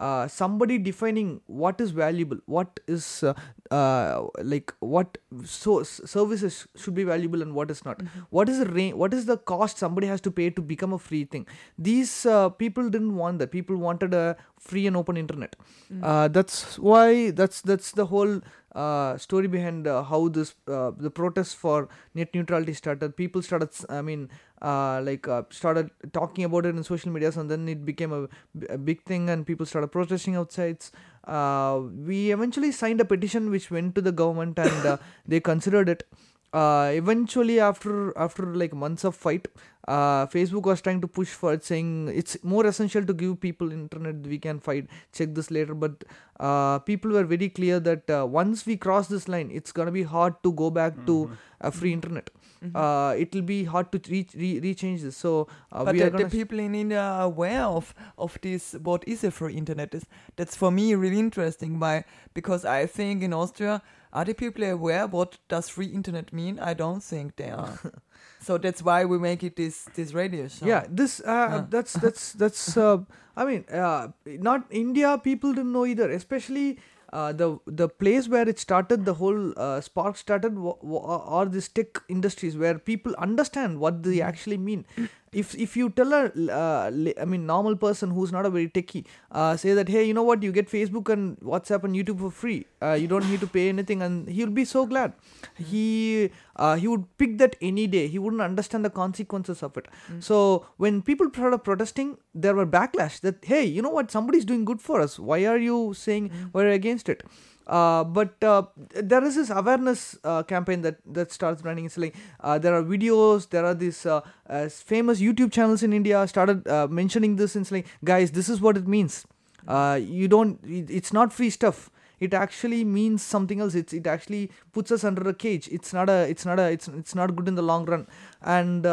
[0.01, 3.35] uh, somebody defining what is valuable what is uh,
[3.71, 8.03] uh, like what so services should be valuable and what is not.
[8.31, 10.99] What is the range what is the cost somebody has to pay to become a
[10.99, 11.47] free thing?
[11.79, 13.53] These uh, people didn't want that.
[13.53, 15.57] People wanted a free and open internet.
[16.03, 18.41] Uh, that's why that's that's the whole
[18.75, 23.71] uh, story behind uh, how this uh, the protests for net neutrality started people started
[23.89, 24.29] I mean
[24.63, 28.77] uh, like uh, started talking about it in social medias and then it became a
[28.79, 30.85] big thing and people started protesting outside.
[31.25, 36.05] uh, we eventually signed a petition which went to the government and they considered it
[36.53, 39.47] uh, eventually after after like months of fight
[39.89, 43.73] uh, facebook was trying to push for it saying it's more essential to give people
[43.73, 46.05] internet we can fight check this later but
[46.41, 50.03] uh, people were very clear that uh, once we cross this line it's gonna be
[50.03, 51.37] hard to go back to Mhm.
[51.61, 52.31] a free internet
[52.63, 52.73] Mhm.
[52.83, 55.33] uh, it'll be hard to re- re- rechange this so
[55.73, 58.75] uh, but we the, are the gonna people in India are aware of of this.
[58.89, 59.95] What is a free internet?
[59.99, 60.05] Is
[60.37, 61.79] that's for me really interesting.
[61.85, 61.95] Why?
[62.35, 63.81] Because I think in Austria,
[64.13, 66.59] are the people aware what does free internet mean?
[66.59, 67.79] I don't think they are.
[68.41, 70.67] so that's why we make it this this radio show.
[70.67, 71.65] yeah this uh, Yeah.
[71.75, 72.99] that's that's that's uh,
[73.37, 74.09] i mean uh,
[74.51, 76.79] not india people didn't know either especially
[77.13, 77.49] uh, the
[77.83, 81.05] the place where it started the whole uh, spark started w- w-
[81.39, 84.85] are these tech industries where people understand what they actually mean
[85.33, 86.91] if if you tell a uh,
[87.23, 90.23] i mean normal person who's not a very techie uh, say that hey you know
[90.23, 90.43] what?
[90.43, 92.67] You get facebook and whatsapp and youtube for free.
[92.83, 95.13] Uh, you don't need to pay anything and he'll be so glad.
[95.57, 98.09] He uh, he would pick that any day.
[98.09, 99.87] He wouldn't understand the consequences of it.
[100.21, 104.11] So when people started protesting there were backlash that hey you know what?
[104.11, 105.19] Somebody's doing good for us.
[105.19, 107.23] Why are you saying we're against it
[107.71, 111.85] uh, but uh, there is this awareness uh, campaign that that starts running.
[111.85, 114.23] It's like uh, there are videos, there are these uh,
[114.69, 117.55] famous YouTube channels in India started mentioning this.
[117.55, 119.25] And it's like, guys, this is what it means.
[119.69, 120.59] You don't.
[120.65, 121.91] It, it's not free stuff.
[122.19, 123.77] It actually means something else.
[123.77, 125.69] It's it actually puts us under a cage.
[125.71, 126.29] It's not a.
[126.29, 126.73] It's not a.
[126.73, 128.09] It's it's not good in the long run.
[128.43, 128.85] And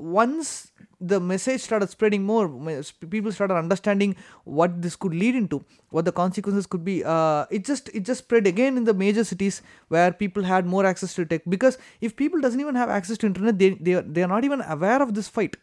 [0.00, 0.71] once
[1.02, 2.48] the message started spreading more.
[3.10, 7.02] People started understanding what this could lead into what the consequences could be.
[7.04, 10.86] Uh, it just it just spread again in the major cities where people had more
[10.86, 11.42] access to tech.
[11.48, 14.44] Because if people doesn't even have access to internet they they are, they are not
[14.44, 15.56] even aware of this fight.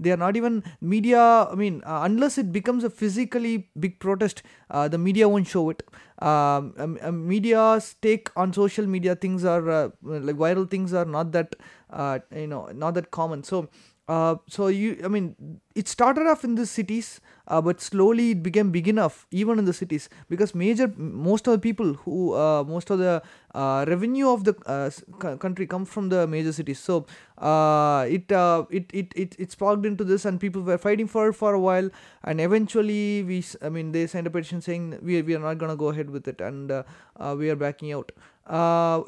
[0.00, 4.42] They are not even media i mean uh, unless it becomes a physically big protest
[4.70, 5.82] uh, the media won't show it.
[6.20, 11.04] Um, um, um, media's take on social media things are uh, like viral things are
[11.04, 11.54] not that
[11.90, 13.44] uh, you know not that common.
[13.44, 13.68] So
[14.08, 15.34] uh, so you i mean
[15.74, 19.64] it started off in the cities uh, but slowly it became big enough even in
[19.64, 23.22] the cities because major most of the people who uh, most of the
[23.54, 24.90] uh, revenue of the uh,
[25.36, 26.78] country comes from the major cities.
[26.78, 27.06] So
[27.40, 31.54] it, it it it it sparked into this and people were fighting for it for
[31.54, 31.88] a while.
[32.24, 35.70] And eventually we i mean they signed a petition saying we, we are not going
[35.70, 36.72] to go ahead with it and
[37.38, 38.12] we are backing out.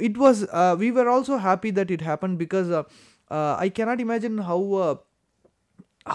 [0.01, 0.47] It was
[0.79, 2.71] we were also happy that it happened because
[3.31, 4.95] uh, i cannot imagine how uh,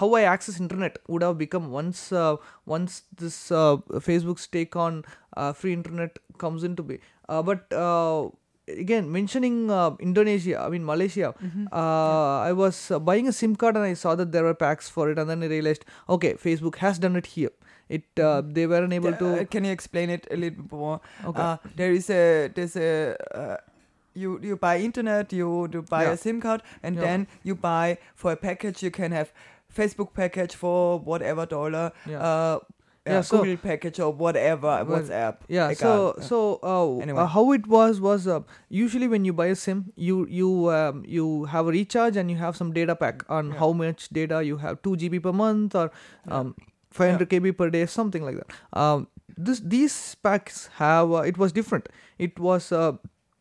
[0.00, 5.04] how I access internet would have become once uh, once this uh, Facebook's take on
[5.36, 6.98] uh, free internet comes into be.
[7.28, 8.30] Uh, but uh,
[8.66, 11.34] again, mentioning uh, Indonesia, I mean Malaysia,
[11.70, 14.88] uh, I was uh, buying a SIM card and I saw that there were packs
[14.88, 17.50] for it, and then I realized, okay, Facebook has done it here.
[17.90, 19.44] It uh, they weren't able Uh, to.
[19.44, 21.00] can you explain it a little bit more?
[21.22, 21.42] Okay.
[21.42, 23.56] Uh, there is a there's a uh,
[24.14, 26.12] you you buy internet, you you buy Yeah.
[26.12, 27.02] a SIM card, and Yeah.
[27.02, 28.82] then you buy for a package.
[28.82, 29.32] You can have
[29.80, 31.90] Facebook package for whatever dollar.
[32.06, 32.18] Yeah.
[32.20, 32.58] Uh,
[33.04, 35.38] Yeah, yeah, so- Google package or whatever WhatsApp.
[35.54, 35.94] yeah so
[36.26, 36.36] so
[36.72, 37.18] uh, Anyway.
[37.22, 38.36] uh, how it was was uh,
[38.82, 42.36] usually when you buy a sim you you um, you have a recharge and you
[42.42, 43.58] have some data pack on Yeah.
[43.62, 45.90] how much data you have 2 gb per month or
[46.28, 46.54] um,
[47.00, 49.08] 500 kb per day something like that um,
[49.50, 49.98] this these
[50.28, 51.88] packs have uh, it was different
[52.28, 52.92] it was uh,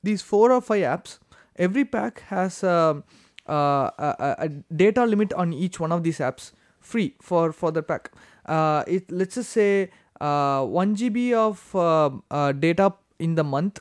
[0.04, 1.20] these four or five apps
[1.56, 3.04] every pack has um,
[3.50, 4.50] uh, a, a- a
[4.84, 8.12] data limit on each one of these apps free for for the pack
[8.48, 13.80] uh, it let's just say uh, 1 GB of uh, uh, data in the month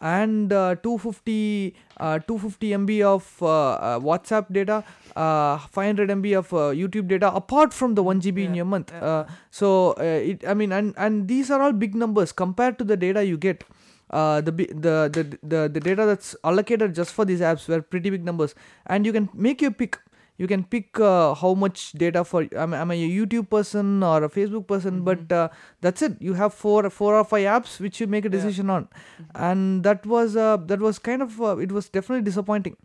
[0.00, 4.84] and uh, 250 uh, 250 MB of uh, WhatsApp data,
[5.16, 8.92] uh, 500 MB of uh, YouTube data apart from the 1 GB in your month.
[8.92, 9.04] yeah.
[9.04, 12.84] Uh, so uh, it I mean and and these are all big numbers compared to
[12.84, 13.64] the data you get.
[14.10, 18.08] Uh, the, the the the the data that's allocated just for these apps were pretty
[18.10, 18.54] big numbers,
[18.86, 19.98] and you can make your pick.
[20.38, 24.28] You can pick uh, how much data for am, am a youtube person or a
[24.28, 25.02] facebook person?
[25.02, 25.48] But uh,
[25.80, 26.16] that's it.
[26.20, 28.32] You have four four or five apps which you make a Yeah.
[28.36, 28.88] decision on.
[29.34, 32.76] And that was uh, that was kind of uh, it was definitely disappointing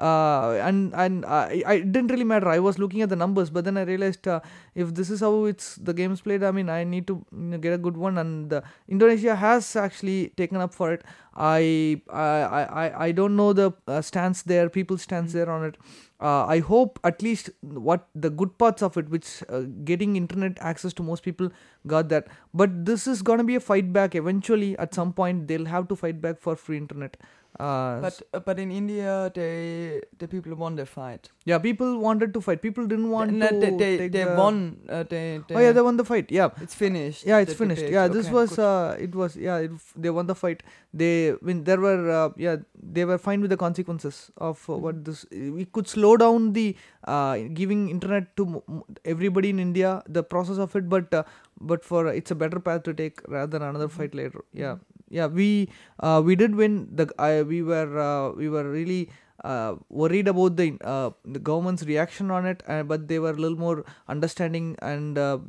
[0.00, 3.64] uh, and and I, I didn't really matter i was looking at the numbers but
[3.64, 4.40] then i realized uh,
[4.74, 7.58] if this is how it's the game's played i mean i need to you know,
[7.58, 11.02] get a good one and uh, indonesia has actually taken up for it
[11.36, 15.76] i i i, I- don't know the uh, stance there people's stance there on it
[16.20, 20.58] uh, I hope at least what the good parts of it, which uh, getting internet
[20.60, 21.50] access to most people
[21.86, 22.26] got that.
[22.52, 24.76] But this is gonna be a fight back eventually.
[24.78, 27.16] At some point, they'll have to fight back for free internet.
[27.58, 31.28] Uh, But uh, but in India, they the people won the fight.
[31.44, 32.62] yeah, people wanted to fight.
[32.62, 33.58] People didn't want No, to.
[33.62, 34.60] they they, they the- won.
[34.88, 36.30] Uh, they, they, Oh yeah, they won the fight.
[36.30, 37.26] Yeah, It's finished.
[37.26, 37.80] yeah, it's finished.
[37.82, 37.92] debate.
[37.96, 40.62] Yeah, this Okay, was uh, it was yeah, it, they won the fight.
[41.02, 42.56] They when there were uh, yeah,
[42.98, 44.82] they were fine with the consequences of uh, Mm-hmm.
[44.84, 45.26] what this.
[45.58, 46.66] We could slow down the
[47.04, 48.62] uh, giving internet to
[49.04, 51.24] everybody in India, the process of it, but uh,
[51.72, 53.98] but for it's a better path to take rather than another Mm-hmm.
[54.04, 54.44] fight later.
[54.52, 54.76] Yeah,
[55.10, 55.68] yeah, we
[56.00, 56.88] uh, we did win.
[56.94, 57.06] The
[57.48, 59.10] we were uh, we were really.
[59.42, 63.40] Uh, worried about the uh, the government's reaction on it, uh, but they were a
[63.44, 65.40] little more understanding, and the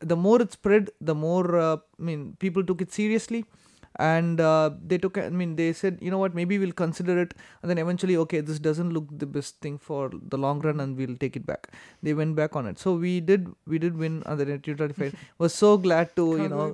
[0.00, 3.44] the more it spread, the more I mean people took it seriously,
[3.98, 6.34] and uh, they took I mean they said you know what?
[6.34, 10.10] Maybe we'll consider it, and then eventually okay this doesn't look the best thing for
[10.12, 11.72] the long run, and we'll take it back.
[12.02, 15.12] They went back on it, so we did we did win on the net neutrality.
[15.38, 16.70] Was so glad to you know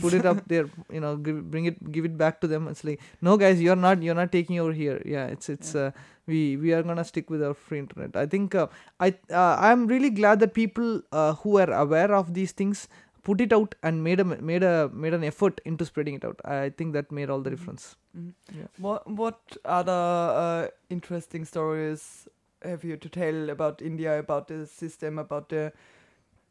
[0.00, 2.84] put it up there you know give, bring it give it back to them it's
[2.84, 5.00] like no guys you're not you're not taking over here.
[5.04, 5.92] Yeah it's it's uh,
[6.26, 8.16] we we are gonna stick with our free internet.
[8.16, 8.66] I think uh,
[9.00, 12.88] i uh, i'm really glad that people uh, who are aware of these things
[13.28, 14.72] put it out and made a made a
[15.04, 18.32] made an effort into spreading it out i think that made all the difference Mhm.
[18.56, 18.66] Yeah.
[18.86, 20.02] What what other
[20.40, 20.66] uh,
[20.96, 22.02] interesting stories
[22.72, 25.62] have you to tell about India, about the system, about the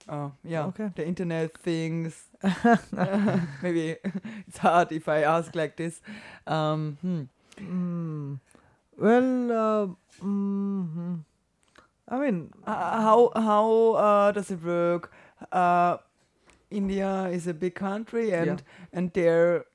[0.10, 0.90] uh, yeah Okay.
[1.00, 2.18] the internet things?
[3.64, 3.86] maybe
[4.48, 6.02] it's hard if I ask like this.
[6.58, 7.22] Um, hmm.
[7.58, 8.40] mm.
[8.98, 9.32] well
[9.64, 9.88] uh,
[10.26, 11.20] mm,
[12.10, 13.66] i mean Uh, how how
[14.08, 15.12] uh, does it work?
[16.74, 18.98] India is a big country, and Yeah.
[19.00, 19.66] and there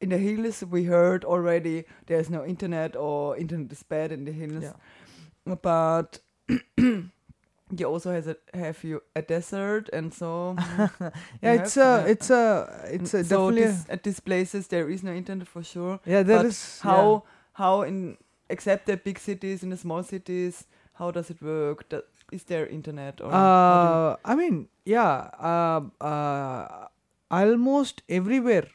[0.00, 4.32] in the hills we heard already there's no internet or internet is bad in the
[4.32, 4.64] hills.
[4.64, 5.54] Yeah.
[5.62, 6.20] But
[7.78, 10.56] you also has a have you a desert and so
[11.42, 15.02] yeah it's a it's a it's a so definitely this, at these places there is
[15.02, 16.00] no internet for sure.
[16.04, 16.90] yeah there is yeah.
[16.90, 18.16] How how in
[18.48, 21.88] except the big cities in the small cities how does it work?
[22.32, 26.86] Is there internet or Uh, I mean, yeah, uh, uh,
[27.30, 28.68] almost everywhere,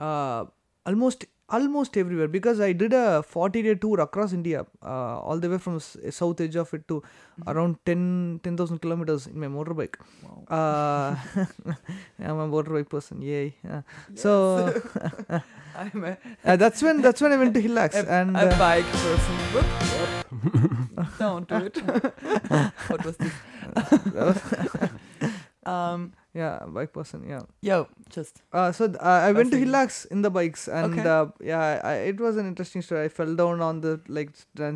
[0.00, 0.44] uh,
[0.86, 1.26] almost
[1.56, 5.58] almost everywhere because I did a 40 day tour across India, uh, all the way
[5.58, 7.02] from s- south edge of it to
[7.38, 7.50] Mm-hmm.
[7.50, 9.94] around 10 10,000 kilometers in my motorbike.
[10.24, 10.38] wow.
[10.58, 11.16] Uh,
[12.30, 13.54] I'm a motorbike person, yay!
[13.64, 13.82] Yeah.
[14.16, 14.32] So
[15.82, 18.58] I'm a, uh, that's when that's when I went to Hillhacks a, and a uh,
[18.58, 19.36] bike person.
[19.54, 21.06] Whoop, whoop.
[21.20, 21.76] Don't do it.
[22.90, 23.32] what was this?
[25.64, 27.42] um, yeah, bike person, yeah.
[27.68, 27.84] yeah
[28.16, 29.58] just Uh, so uh, I went to.
[29.62, 31.06] Hillhacks in the bikes, and Okay.
[31.14, 33.02] uh, yeah, I, it was an interesting story.
[33.06, 34.30] I fell down on the like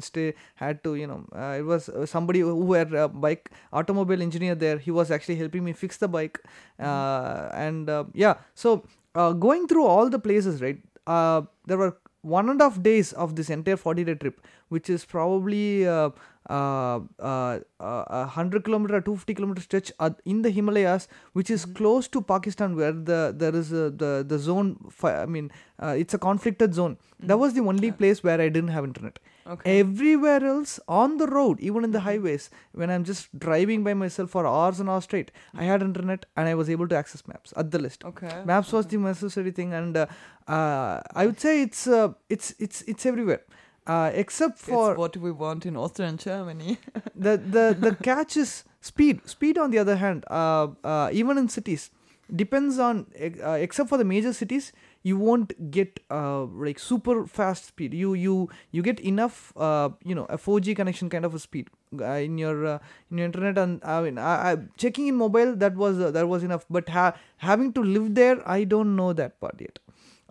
[0.08, 0.26] stay
[0.62, 3.50] had to you know uh, it was uh, somebody who had a bike
[3.82, 4.78] automobile engineer there.
[4.88, 6.40] He was actually helping me fix the bike,
[6.78, 8.34] uh, and uh, yeah.
[8.54, 8.84] So
[9.14, 10.80] uh, going through all the places, right?
[11.06, 11.92] Uh, there were
[12.22, 16.10] one and a half days of this entire 40 day trip, which is probably uh,
[16.52, 22.76] a 100 kilometer, 250 kilometer stretch uh, in the Himalayas, which is close to Pakistan,
[22.76, 24.76] where the there is a, the the zone.
[25.04, 25.50] I mean,
[25.82, 26.96] uh, it's a conflicted zone.
[27.20, 29.18] That was the only place where I didn't have internet.
[29.52, 29.72] okay.
[29.80, 32.44] Everywhere else on the road, even in the highways,
[32.80, 36.48] when I'm just driving by myself for hours and hours straight, I had internet and
[36.48, 38.04] I was able to access maps at the list.
[38.10, 38.34] okay.
[38.52, 40.06] Maps was the necessary thing, and uh,
[40.48, 43.42] uh, I would say it's uh, it's it's it's everywhere,
[43.86, 46.78] uh, except for it's what we want in Austria and Germany.
[47.16, 49.28] the the the catch is speed.
[49.28, 51.90] Speed, on the other hand, uh, uh, even in cities,
[52.34, 54.72] depends on uh, except for the major cities,
[55.02, 57.94] you won't get uh, like super fast speed.
[57.94, 61.68] You you you get enough, uh, you know, a 4G connection kind of a speed
[62.00, 62.78] uh, in your uh,
[63.10, 63.58] in your internet.
[63.58, 66.64] And I mean, I, I, checking in mobile that was uh, that was enough.
[66.70, 69.78] But ha- having to live there, I don't know that part yet.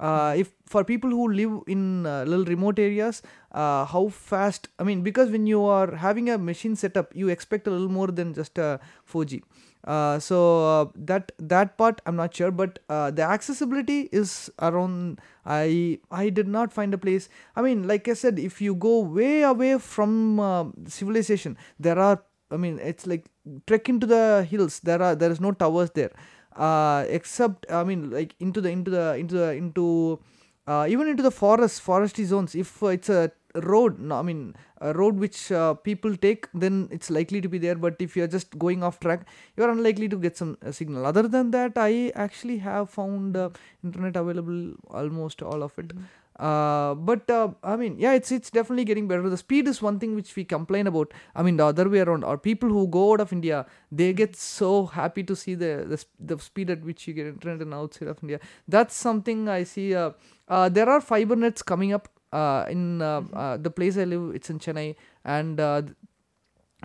[0.01, 3.21] Uh, if for people who live in uh, little remote areas,
[3.51, 4.67] uh, how fast?
[4.79, 8.07] I mean, because when you are having a machine setup, you expect a little more
[8.07, 9.43] than just a 4G.
[9.83, 15.21] Uh, so uh, that that part I'm not sure, but uh, the accessibility is around.
[15.45, 17.29] I I did not find a place.
[17.55, 22.23] I mean, like I said, if you go way away from uh, civilization, there are.
[22.51, 23.25] I mean, it's like
[23.65, 24.79] trek into the hills.
[24.81, 26.11] There are there is no towers there
[26.55, 30.19] uh except i mean like into the into the into the into
[30.67, 32.53] uh, even into the forest foresty zones.
[32.55, 36.87] If uh, it's a road no, i mean a road which uh, people take then
[36.91, 37.75] it's likely to be there.
[37.75, 39.25] But if you're just going off track
[39.57, 41.05] you're unlikely to get some uh, signal.
[41.05, 43.49] Other than that i actually have found uh,
[43.83, 45.91] internet available almost all of it
[46.39, 49.29] uh, but uh, I mean, yeah, it's it's definitely getting better.
[49.29, 51.13] The speed is one thing which we complain about.
[51.35, 52.23] I mean, the other way around.
[52.23, 56.03] Or people who go out of India, they get so happy to see the the,
[56.33, 58.39] the speed at which you get internet in outside of India.
[58.67, 59.93] That's something I see.
[59.93, 60.11] Uh,
[60.47, 62.09] uh, there are fiber nets coming up.
[62.39, 63.31] uh, in uh, Mhm.
[63.43, 64.83] uh, the place I live, it's in Chennai,
[65.31, 65.95] and uh, th-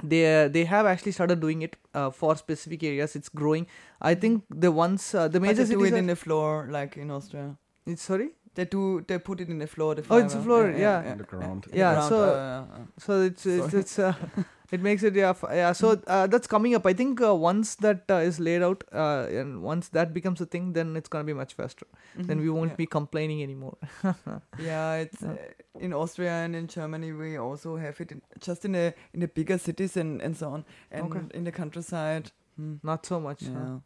[0.02, 3.14] they they have actually started doing it uh, for specific areas.
[3.16, 3.66] It's growing.
[4.00, 5.92] I think the ones uh, the major they do cities.
[5.92, 7.56] it in the floor, like in Austria.
[7.86, 8.30] it's sorry.
[8.56, 8.82] They do.
[9.06, 9.94] They put it in the floor.
[9.94, 11.12] The Oh, it's a floor, yeah.
[11.12, 11.66] on the ground.
[11.66, 12.84] In the Yeah, ground, so- uh.
[13.06, 13.80] So it's it's, Sorry.
[13.80, 14.14] it's uh,
[14.76, 15.72] it makes it yeah f- yeah.
[15.80, 16.86] So uh, that's coming up.
[16.92, 20.46] I think uh, once that uh, is laid out uh, and once that becomes a
[20.46, 21.86] thing, then it's gonna be much faster.
[22.16, 22.76] Then Mhm, we won't yeah.
[22.84, 23.76] be complaining anymore.
[24.58, 25.36] Yeah, it's uh,
[25.78, 27.12] in Austria and in Germany.
[27.12, 30.48] We also have it in, just in the in the bigger cities and and so
[30.50, 31.24] on, and Okay.
[31.34, 32.32] in the countryside.
[32.56, 33.42] hmm, Not so much.
[33.42, 33.78] Yeah, huh?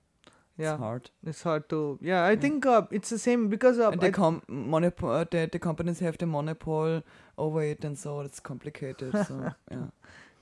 [0.60, 1.10] It's hard.
[1.26, 1.98] it's hard to.
[2.02, 2.40] Yeah, I Yeah.
[2.40, 6.18] think uh, it's the same because uh, the com- monop- uh, the, the companies have
[6.18, 7.02] the monopole
[7.38, 9.12] over it, and so it's complicated.
[9.26, 9.86] So yeah,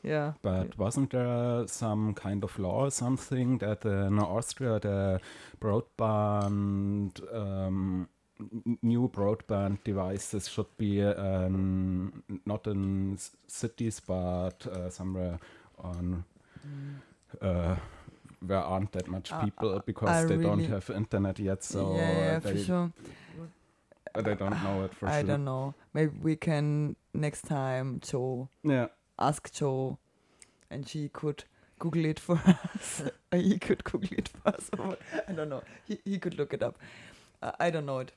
[0.02, 0.32] yeah.
[0.42, 5.20] But wasn't there some kind of law or something that in Austria the
[5.60, 8.08] broadband, um,
[8.82, 15.38] new broadband devices should be um, not in s- cities but uh, somewhere
[15.78, 16.24] on
[17.42, 17.76] uh,
[18.40, 21.94] where aren't that much Uh, people uh, because I they don't have internet yet, so
[21.96, 22.92] yeah, yeah, uh, for sure.
[24.14, 25.18] uh, they don't know it for I sure.
[25.18, 25.74] I don't know.
[25.94, 28.88] Maybe we can next time, Joe, Yeah.
[29.18, 29.98] ask Joe,
[30.70, 31.44] and she could
[31.78, 32.36] Google it for
[32.74, 33.02] us.
[33.32, 34.70] He could Google it for us.
[35.28, 35.62] I don't know.
[35.84, 36.78] He he could look it up.
[37.42, 38.12] Uh, I don't know it.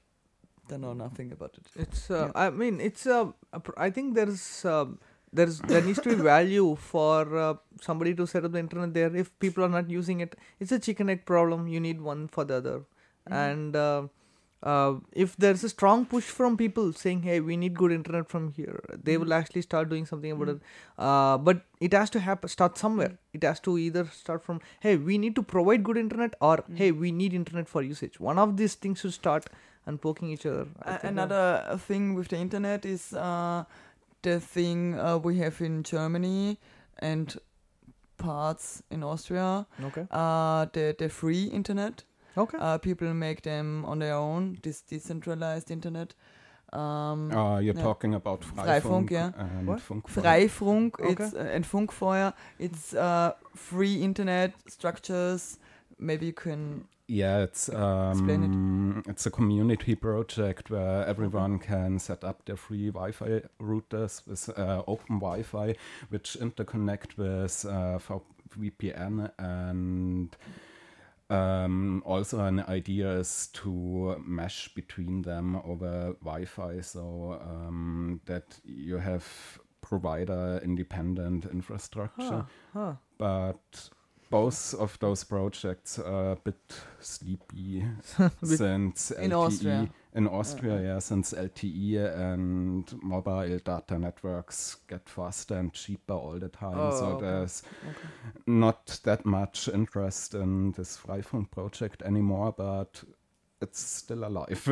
[0.67, 1.67] Don't know nothing about it.
[1.75, 2.09] It's.
[2.09, 3.05] Uh, I mean, it's.
[3.05, 4.65] Uh, a pr- I think there's.
[4.65, 4.99] Um,
[5.33, 9.15] there's there needs to be value for uh, somebody to set up the internet there.
[9.15, 11.67] If people are not using it, it's a chicken egg problem.
[11.67, 12.79] You need one for the other.
[13.29, 13.35] Mhm.
[13.39, 14.01] and uh,
[14.71, 18.47] uh, if there's a strong push from people saying hey we need good internet from
[18.55, 18.79] here
[19.09, 19.37] they will Mhm.
[19.39, 20.55] actually start doing something about Mhm.
[20.55, 20.61] it
[21.09, 23.37] uh, but it has to happen start somewhere Mm.
[23.39, 26.79] it has to either start from hey we need to provide good internet or Mm.
[26.81, 29.49] hey we need internet for usage one of these things should start
[29.91, 30.65] and poking each other
[31.13, 31.43] another
[31.87, 33.63] thing with the internet is uh,
[34.21, 36.57] the thing uh, we have in Germany
[36.99, 37.37] and
[38.17, 39.65] parts in Austria.
[39.83, 42.03] okay Uh, the the free internet.
[42.37, 44.57] okay Uh, people make them on their own.
[44.61, 46.13] This decentralized internet.
[46.73, 47.83] Um, Uh, you're Yeah.
[47.83, 49.31] talking about Freifunk, Freifunk, yeah.
[49.37, 49.79] and What?
[49.81, 50.23] Funkfunk.
[50.23, 51.11] Freifunk Okay.
[51.11, 52.33] it's, uh, and Funkfeuer.
[52.59, 55.59] It's uh, free internet structures.
[55.99, 56.87] Maybe you can.
[57.11, 63.41] Yeah, it's um, it's a community project where everyone can set up their free Wi-Fi
[63.59, 65.75] routers with uh, open Wi-Fi,
[66.07, 67.99] which interconnect with uh,
[68.57, 70.37] VPN and.
[71.29, 78.97] Um, also, an idea is to mesh between them over Wi-Fi, so um, that you
[78.97, 79.25] have
[79.81, 82.93] provider-independent infrastructure huh, huh.
[83.17, 83.89] but
[84.31, 86.55] both of those projects are a bit
[86.99, 87.83] sleepy
[88.43, 89.89] since In LTE Austria.
[90.13, 90.81] in uh, Austria, Uh-uh.
[90.81, 96.77] yeah, since LTE and mobile data networks get faster and cheaper all the time.
[96.77, 97.25] Oh, so okay.
[97.25, 98.07] there's Okay.
[98.47, 103.03] not that much interest in this Freifunk project anymore, but
[103.61, 104.67] it's still alive.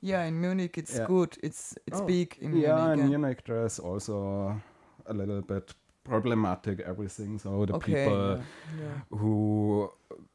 [0.00, 1.06] Yeah, in Munich it's Yeah.
[1.06, 1.36] good.
[1.42, 2.06] It's it's Oh.
[2.06, 3.00] big in yeah, Munich.
[3.04, 3.08] in.
[3.10, 4.60] Munich there's also
[5.06, 5.74] a little bit
[6.08, 7.38] problematic everything.
[7.38, 7.92] So the okay.
[7.94, 8.82] people yeah.
[8.82, 9.90] yeah who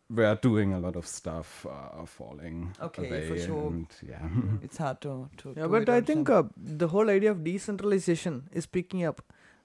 [0.09, 2.57] were doing a lot of stuff are falling
[2.87, 3.27] Okay, away.
[3.29, 3.67] for sure.
[3.67, 4.27] And yeah,
[4.67, 5.13] It's hard to
[5.43, 5.53] to.
[5.57, 6.43] yeah but i think uh,
[6.81, 9.21] the whole idea of decentralization is picking up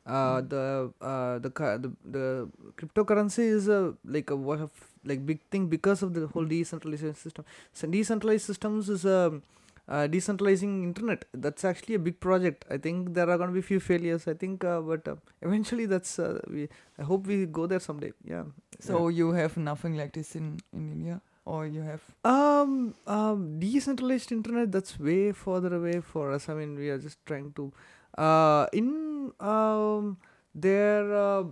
[0.07, 0.49] uh, Mm.
[0.53, 0.63] the
[1.11, 1.51] uh, the,
[1.83, 2.25] the the
[2.79, 3.81] cryptocurrency is a
[4.17, 4.71] like a what of
[5.11, 7.45] like big thing because of the whole decentralization system
[7.81, 9.19] so decentralized systems is a
[9.89, 13.63] uh, decentralizing internet that's actually a big project i think there are going to be
[13.63, 16.69] few failures i think uh, but uh, eventually that's uh, we
[16.99, 18.45] i hope we go there someday yeah
[18.87, 20.45] So you have nothing like this in
[20.79, 21.15] in India,
[21.53, 22.75] or you have Um,
[23.15, 26.47] um, decentralized internet that's way further away for us.
[26.53, 27.65] I mean, we are just trying to.
[28.27, 28.93] Uh, in
[29.53, 30.13] um,
[30.67, 31.43] there, uh,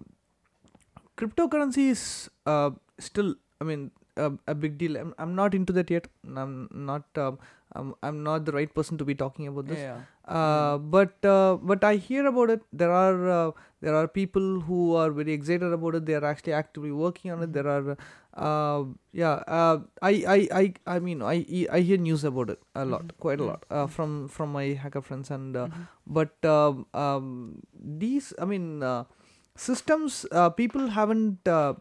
[1.17, 3.35] cryptocurrency is uh still.
[3.61, 4.97] I mean, a, a big deal.
[4.97, 6.09] I'm, I'm not into that yet.
[6.37, 7.05] I'm not.
[7.17, 7.39] Um,
[7.79, 9.79] I'm, I'm not the right person to be talking about this.
[9.87, 10.01] yeah.
[10.37, 12.63] Uh, but uh, but I hear about it.
[12.73, 13.51] There are uh,
[13.81, 16.07] there are people who are very excited about it.
[16.07, 17.53] They are actually actively working on it.
[17.59, 17.97] There are
[18.47, 19.37] uh, yeah.
[19.59, 20.65] Uh, I, I I
[20.95, 21.37] I mean I
[21.79, 23.21] I hear news about it a lot, Mhm.
[23.27, 23.51] quite a Mm.
[23.53, 25.87] lot uh, from from my hacker friends and uh, Mhm.
[26.19, 27.31] but um, um,
[28.05, 29.05] these I mean uh,
[29.55, 31.47] systems uh, people haven't.
[31.47, 31.75] Uh,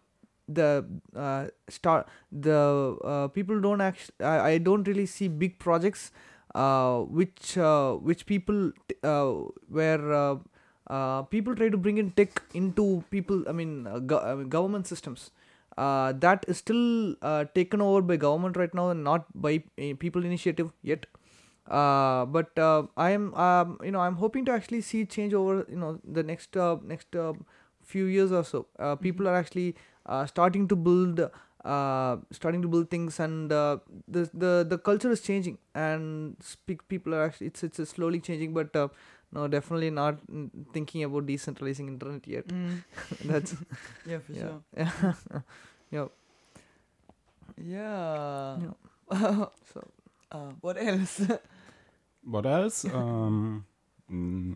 [0.48, 0.86] the
[1.16, 6.12] uh, start the uh, people don't actually I, I don't really see big projects
[6.54, 9.32] uh, which uh, which people t- uh,
[9.70, 10.36] where uh,
[10.88, 14.50] uh, people try to bring in tech into people I mean, uh, go- I mean
[14.50, 15.32] government systems.
[15.78, 19.94] Uh, that is still uh, taken over by government right now and not by uh,
[20.00, 21.06] people initiative yet.
[21.70, 25.66] Uh, but uh, I am um, you know I'm hoping to actually see change over
[25.68, 27.34] you know the next uh, next uh,
[27.84, 28.68] few years or so.
[28.78, 29.76] Uh, people are actually
[30.26, 31.20] starting to build
[31.64, 33.78] uh, starting to build things and uh,
[34.08, 38.54] the the the culture is changing and speak people are actually it's it's slowly changing
[38.54, 38.88] but uh,
[39.32, 40.18] no definitely not
[40.74, 42.84] thinking about decentralizing internet yet Mm.
[43.26, 43.56] that's
[44.06, 44.62] Yeah, for yeah sure.
[45.92, 46.08] yeah
[47.58, 48.60] Yeah.
[49.12, 49.46] Yeah.
[49.74, 49.88] so
[50.32, 51.22] uh, what else?
[52.24, 52.86] What else?
[52.86, 53.66] um,
[54.12, 54.56] mm,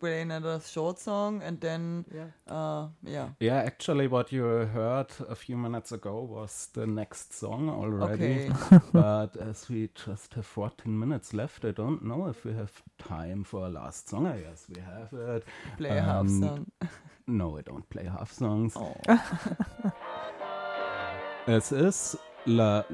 [0.00, 3.28] we play another short song and then, yeah uh, yeah.
[3.40, 8.50] yeah, actually, what you heard a few minutes ago was the next song already.
[8.50, 8.80] Okay.
[8.92, 13.44] but as we just have 14 minutes left, I don't know if we have time
[13.44, 14.26] for a last song.
[14.26, 15.44] I guess we have it.
[15.78, 16.66] Play a half Um, song.
[17.28, 18.76] No, I don't play half songs.
[18.76, 18.94] Oh.
[21.46, 22.84] Es ist La.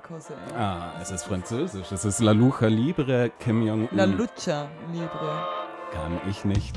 [0.00, 0.54] Cosa è?
[0.54, 1.90] Ah, es ist französisch.
[1.92, 3.88] Es ist La Lucha Libre Kim Jong-un.
[3.92, 5.42] La lucha libre.
[5.92, 6.76] Kann ich nicht.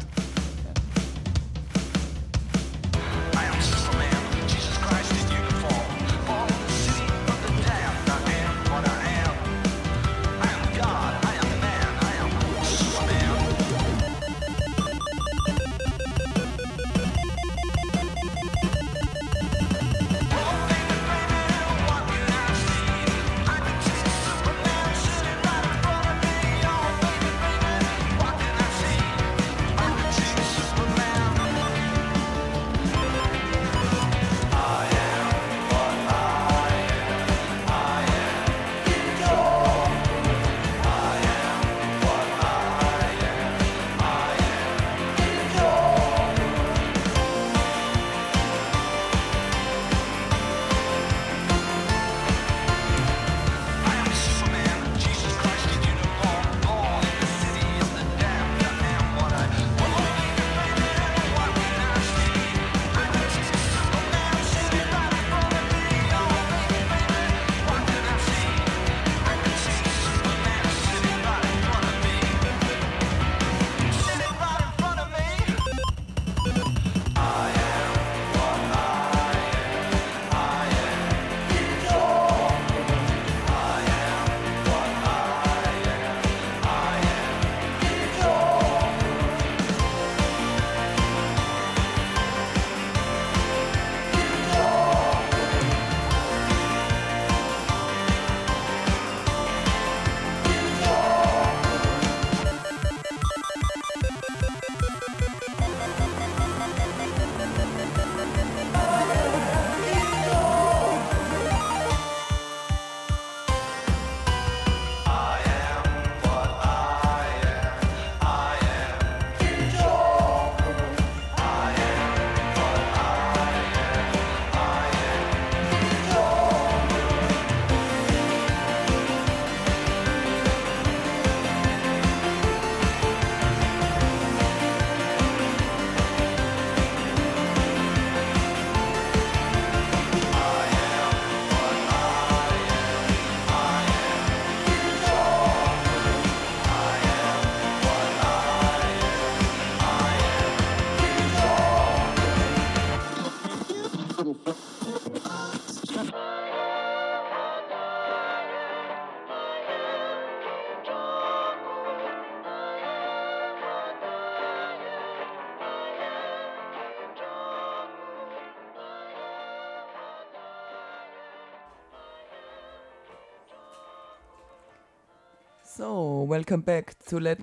[175.84, 177.39] So, welcome back to Let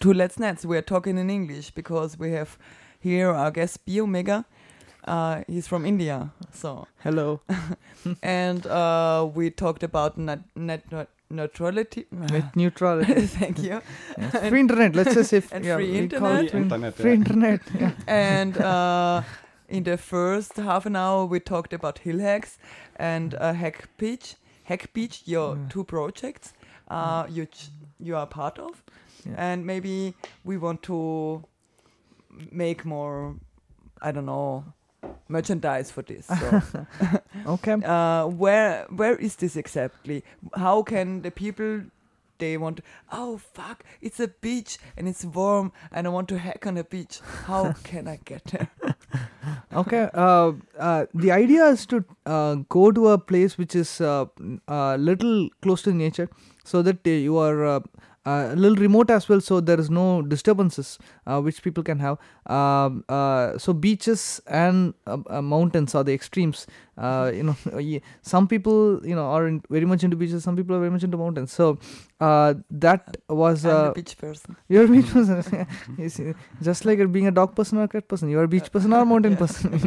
[0.00, 0.64] to Let's Nets.
[0.64, 2.58] We are talking in English because we have
[2.98, 4.44] here our guest Bigomega.
[5.04, 6.32] Uh, he's from India.
[6.52, 7.40] So, hello
[8.20, 12.06] and uh, we talked about net, net, net neutrality.
[12.10, 13.80] net neutrality Thank you.
[14.18, 16.50] Yeah, free internet let's just say And yeah, free we internet.
[16.50, 17.92] free, Internet, free internet yeah.
[18.08, 19.22] and uh,
[19.68, 22.56] in the first half an hour, we talked about Hillhacks
[22.96, 25.70] and uh, Hack Beach, Hack Beach, your Mm.
[25.70, 26.54] two projects
[26.88, 27.70] uh, you ch-
[28.00, 28.82] you are part of,
[29.26, 29.34] Yeah.
[29.36, 30.14] and maybe
[30.44, 31.44] we want to
[32.50, 33.36] make more.
[34.00, 34.64] I don't know
[35.28, 36.26] merchandise for this.
[36.26, 36.62] So,
[37.46, 40.24] okay uh, where where is this exactly?
[40.54, 41.82] How can the people
[42.38, 42.80] they want?
[43.12, 43.84] Oh fuck!
[44.00, 47.20] It's a beach and it's warm, and I want to hack on a beach.
[47.46, 48.68] How can I get there?
[49.74, 50.08] Okay.
[50.14, 54.26] Uh, uh, the idea is to uh, go to a place which is uh,
[54.68, 56.28] a little close to nature,
[56.68, 57.80] so that uh, you are uh,
[58.28, 61.98] uh, a little remote as well, so there is no disturbances uh, which people can
[61.98, 62.18] have.
[62.46, 66.66] Um, uh, so beaches and uh, uh, mountains are the extremes.
[66.98, 67.56] Uh, you know,
[68.22, 70.44] some people you know are in, very much into beaches.
[70.44, 71.52] Some people are very much into mountains.
[71.52, 71.78] So
[72.20, 74.56] uh, that was I'm uh, a beach person.
[74.68, 75.66] you're a beach person.
[75.98, 78.70] You see, just like being a dog person or a cat person, you're a beach
[78.70, 79.78] person or a mountain person.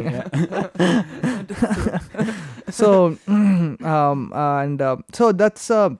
[2.70, 5.90] so um and uh, so that's uh,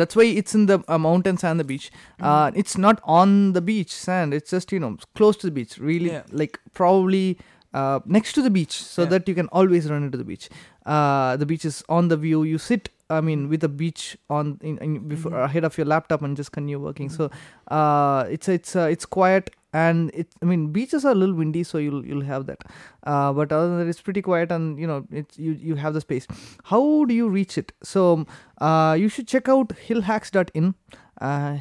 [0.00, 1.90] that's why it's in the uh, mountains and the beach.
[2.20, 4.34] Uh, it's not on the beach sand.
[4.34, 5.78] It's just you know close to the beach.
[5.78, 6.22] Really Yeah.
[6.32, 7.38] like probably
[7.72, 9.08] uh, next to the beach so Yeah.
[9.10, 10.48] that you can always run into the beach.
[10.86, 12.42] Uh, the beach is on the view.
[12.44, 15.44] You sit i mean with a beach on in, in before Mhm.
[15.44, 17.16] ahead of your laptop and just continue working Mhm.
[17.16, 17.30] so
[17.76, 21.62] uh, it's it's uh, it's quiet and it i mean beaches are a little windy
[21.64, 22.60] so you'll you'll have that
[23.06, 25.94] uh, but other than that it's pretty quiet and you know it's you you have
[25.94, 26.26] the space
[26.72, 28.24] how do you reach it so
[28.60, 30.74] uh, you should check out hillhacks.in
[31.20, 31.56] uh,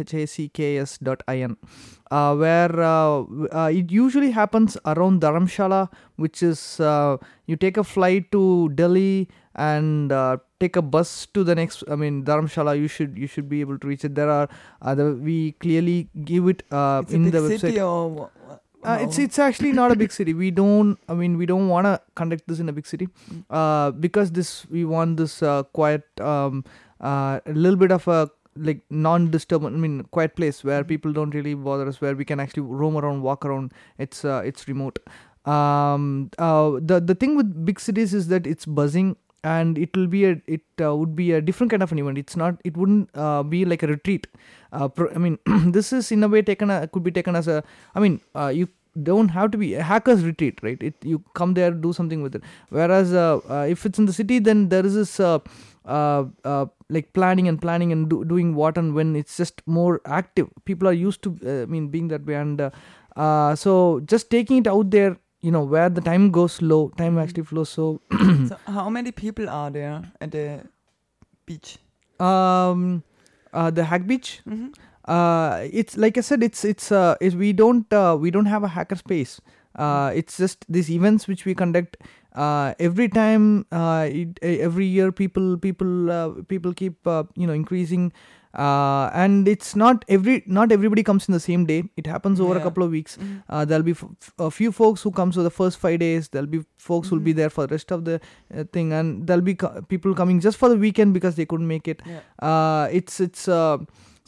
[0.00, 1.56] h-a-l-l-h-a-c-k-s dot in
[2.10, 3.22] uh, where uh,
[3.52, 7.16] uh, it usually happens around dharamshala which is uh,
[7.46, 11.96] you take a flight to delhi and uh, take a bus to the next i
[12.02, 14.48] mean dharamshala you should you should be able to reach it there are
[14.82, 18.30] uh, the, we clearly give it uh, in the website city or
[18.84, 20.32] uh, it's it's actually not a big city.
[20.32, 20.96] We don't.
[21.08, 23.40] I mean, we don't want to conduct this in a big city, Mm.
[23.60, 26.62] uh, because this we want this uh, quiet, um,
[27.00, 28.30] uh, a little bit of a
[28.68, 29.64] like non-disturbed.
[29.64, 30.88] I mean, quiet place where Mhm.
[30.92, 33.74] people don't really bother us, where we can actually roam around, walk around.
[34.06, 35.00] It's uh, it's remote.
[35.44, 39.16] Um, uh, the the thing with big cities is that it's buzzing.
[39.54, 42.18] And it will be a it uh, would be a different kind of an event.
[42.22, 42.60] It's not.
[42.70, 44.26] It wouldn't uh, be like a retreat.
[44.72, 45.38] Uh, pro- I mean,
[45.76, 46.70] this is in a way taken.
[46.70, 47.62] A, could be taken as a.
[47.94, 48.68] I mean, uh, you
[49.02, 52.34] don't have to be a hackers retreat right it you come there do something with
[52.38, 55.20] it whereas uh, uh, if it's in the city then there is this
[56.96, 60.88] like planning and planning and do, doing what and when it's just more active people
[60.88, 62.62] are used to i mean being that way and
[63.64, 67.22] so just taking it out there you know where the time goes slow time Mhm.
[67.22, 68.00] actually flows so
[68.48, 70.62] so how many people are there at the
[71.46, 71.78] beach?
[72.18, 73.02] um
[73.52, 74.68] uh, the hack beach hmm
[75.14, 78.64] uh it's like i said it's it's uh is we don't uh, we don't have
[78.64, 79.34] a hacker space
[79.84, 81.96] uh it's just these events which we conduct
[82.34, 87.52] uh every time uh it, every year people people uh, people keep uh, you know
[87.52, 88.10] increasing
[88.64, 91.78] uh and it's not every not everybody comes in the same day.
[92.02, 93.16] It happens over a couple of weeks.
[93.16, 96.28] Hmm uh, there'll be f- a few folks who comes for the first five days.
[96.30, 97.40] There'll be folks who'll be Mhm.
[97.42, 98.16] there for the rest of the
[98.54, 98.92] uh, thing.
[99.00, 102.02] And there'll be co- people coming just for the weekend because they couldn't make it.
[102.14, 102.22] Yeah.
[102.50, 103.76] uh, it's it's uh,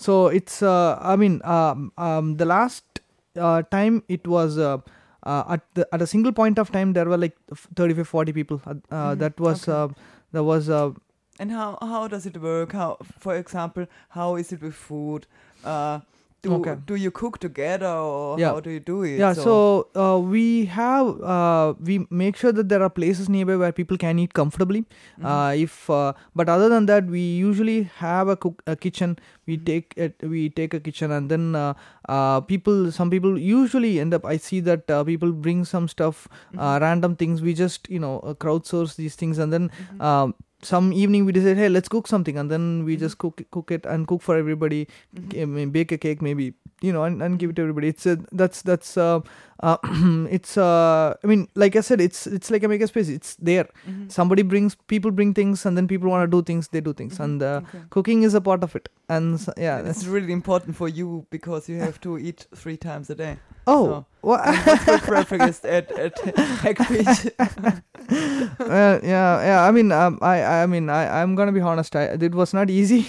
[0.08, 2.84] so it's uh, I mean um, um, the last
[3.48, 4.78] uh, time it was uh,
[5.24, 8.32] uh, at the at a single point of time there were like f- 35 40
[8.42, 8.60] people.
[8.68, 9.78] Mhm, that was okay.
[9.80, 9.88] uh,
[10.32, 10.90] that was uh,
[11.38, 12.72] And how how does it work?
[12.72, 15.26] How, for example, how is it with food?
[15.64, 16.00] Uh,
[16.42, 16.74] do Okay.
[16.86, 18.50] do you cook together or Yeah.
[18.50, 19.18] how do you do it?
[19.20, 19.54] yeah so
[20.02, 20.42] uh, we
[20.74, 24.82] have uh, we make sure that there are places nearby where people can eat comfortably
[24.84, 25.26] Mhm.
[25.32, 26.12] uh, if uh,
[26.42, 29.16] but other than that we usually have a cook a kitchen
[29.50, 29.64] we Mhm.
[29.72, 31.74] take it we take a kitchen and then uh,
[32.16, 36.26] uh, people some people usually end up i see that uh, people bring some stuff
[36.52, 36.60] Mhm.
[36.68, 38.14] uh, random things we just you know
[38.46, 40.04] crowdsource these things and then Mhm.
[40.10, 43.00] um, some evening we decide hey let's cook something and then we Mhm.
[43.00, 44.86] just cook cook it and cook for everybody
[45.16, 45.60] Mhm.
[45.62, 48.18] I bake a cake maybe you know and, and give it to everybody it's a,
[48.32, 49.20] that's that's uh,
[49.62, 49.76] uh,
[50.36, 54.10] it's uh, i mean like i said it's it's like a makerspace it's there Mhm.
[54.18, 57.18] somebody brings people bring things and then people want to do things they do things
[57.18, 57.24] Mhm.
[57.24, 57.82] and uh, Okay.
[57.90, 61.26] cooking is a part of it and s- yeah it's that's, really important for you
[61.30, 63.34] because you have to eat three times a day.
[63.66, 64.06] oh so-
[64.44, 66.14] And what's your preference at at
[66.62, 67.18] Hack Beach?
[68.70, 69.60] well, yeah, yeah.
[69.66, 71.94] I mean, um, I, I mean, I, I'm gonna be honest.
[71.94, 73.06] I, it was not easy.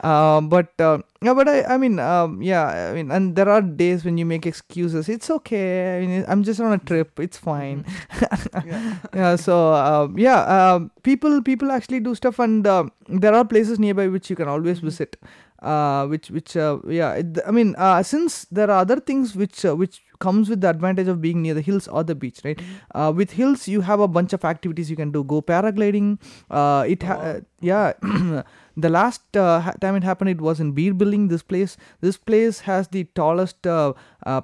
[0.00, 3.60] um, but uh, yeah, but I, I mean, um, yeah, I mean, and there are
[3.62, 5.08] days when you make excuses.
[5.08, 5.98] It's okay.
[5.98, 7.18] I mean, I'm just on a trip.
[7.20, 7.84] It's fine.
[8.66, 8.96] yeah.
[9.14, 9.36] yeah.
[9.36, 10.40] So, um, yeah,
[10.74, 14.48] um, people, people actually do stuff, and uh, there are places nearby which you can
[14.48, 14.84] always Mhm.
[14.84, 15.16] visit.
[15.62, 17.12] Uh, which, which, uh, yeah.
[17.14, 20.70] It, I mean, uh, since there are other things which, uh, which comes with the
[20.70, 22.60] advantage of being near the hills or the beach, right?
[22.94, 25.24] uh, with hills you have a bunch of activities you can do.
[25.34, 26.12] Go paragliding.
[26.50, 27.30] Uh, it ha- Wow.
[27.32, 27.92] uh, yeah
[28.84, 31.76] the last uh, ha- time it happened it was in Bir Billing this place.
[32.06, 33.92] This place has the tallest uh,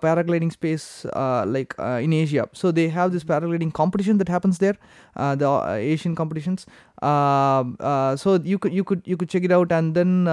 [0.05, 0.87] paragliding space
[1.25, 2.49] uh, like uh, in asia.
[2.53, 4.77] So they have this paragliding competition that happens there
[5.17, 6.67] uh, the uh, asian competitions.
[7.11, 10.29] Um, uh, so you could you could you could check it out and then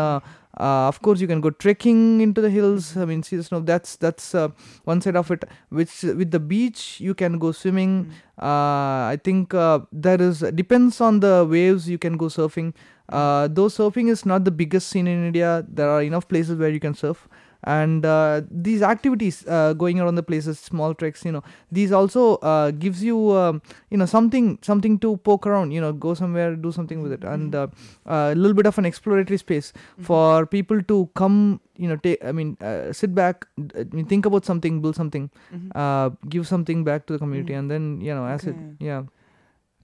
[0.59, 2.97] uh, of course, you can go trekking into the hills.
[2.97, 3.59] I mean, see the snow.
[3.59, 4.49] That's that's uh,
[4.85, 5.45] one side of it.
[5.69, 8.11] Which with the beach, you can go swimming.
[8.41, 11.87] Uh, I think uh, there is depends on the waves.
[11.89, 12.73] You can go surfing.
[13.09, 16.69] Uh, though surfing is not the biggest scene in India, there are enough places where
[16.69, 17.27] you can surf.
[17.63, 22.35] And uh, these activities uh, going around the places, small treks, you know, these also
[22.37, 25.71] uh, gives you, um, you know, something something to poke around.
[25.71, 27.67] You know, go somewhere, do something with it, and uh,
[28.05, 31.59] uh, a little bit of an exploratory space for people to come.
[31.77, 32.23] You know, take.
[32.23, 33.47] I mean, uh, sit back.
[33.75, 35.71] I mean, think about something, build something, Mhm.
[35.75, 37.59] uh, give something back to the community, Mhm.
[37.59, 38.85] and then you know, as it, Okay.
[38.91, 39.03] yeah.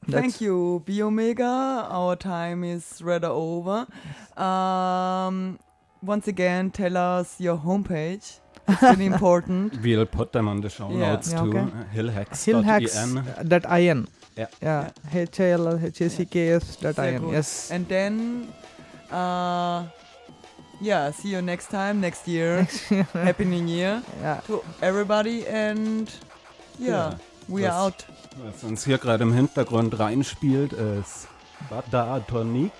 [0.09, 1.88] Thank you, Bigomega.
[1.89, 3.88] Our time is rather over.
[4.36, 5.59] Um,
[6.06, 8.39] once again, tell us your homepage.
[8.68, 9.82] It's really important.
[9.82, 11.12] We'll put them on the show Yeah.
[11.14, 11.49] notes Yeah, too.
[11.58, 11.66] okay.
[11.95, 12.64] Hillhacks.in.
[12.64, 14.08] Hillhacks dot in.
[14.38, 14.47] Yeah.
[14.62, 14.91] Yeah.
[15.14, 17.22] H a l l h a c k s dot in.
[17.22, 17.32] gut.
[17.34, 17.72] Yes.
[17.72, 18.14] And then,
[19.12, 19.84] uh,
[20.82, 22.68] yeah, see you next time, next year.
[23.14, 24.39] Happy New Year yeah.
[24.47, 25.45] to everybody.
[25.47, 26.10] And
[26.80, 28.06] yeah, Ja, we are das- out.
[28.43, 31.28] Was uns hier gerade im Hintergrund reinspielt, ist
[31.70, 32.72] Badatonic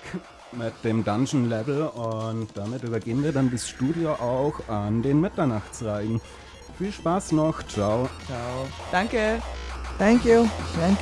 [0.58, 6.22] mit dem Dungeon Level und damit übergeben wir dann das Studio auch an den Mitternachtsreigen.
[6.78, 8.10] Viel Spaß noch, ciao.
[8.26, 8.68] Ciao.
[8.92, 9.42] Danke.
[9.98, 10.48] Thank you.
[10.80, 11.02] Thank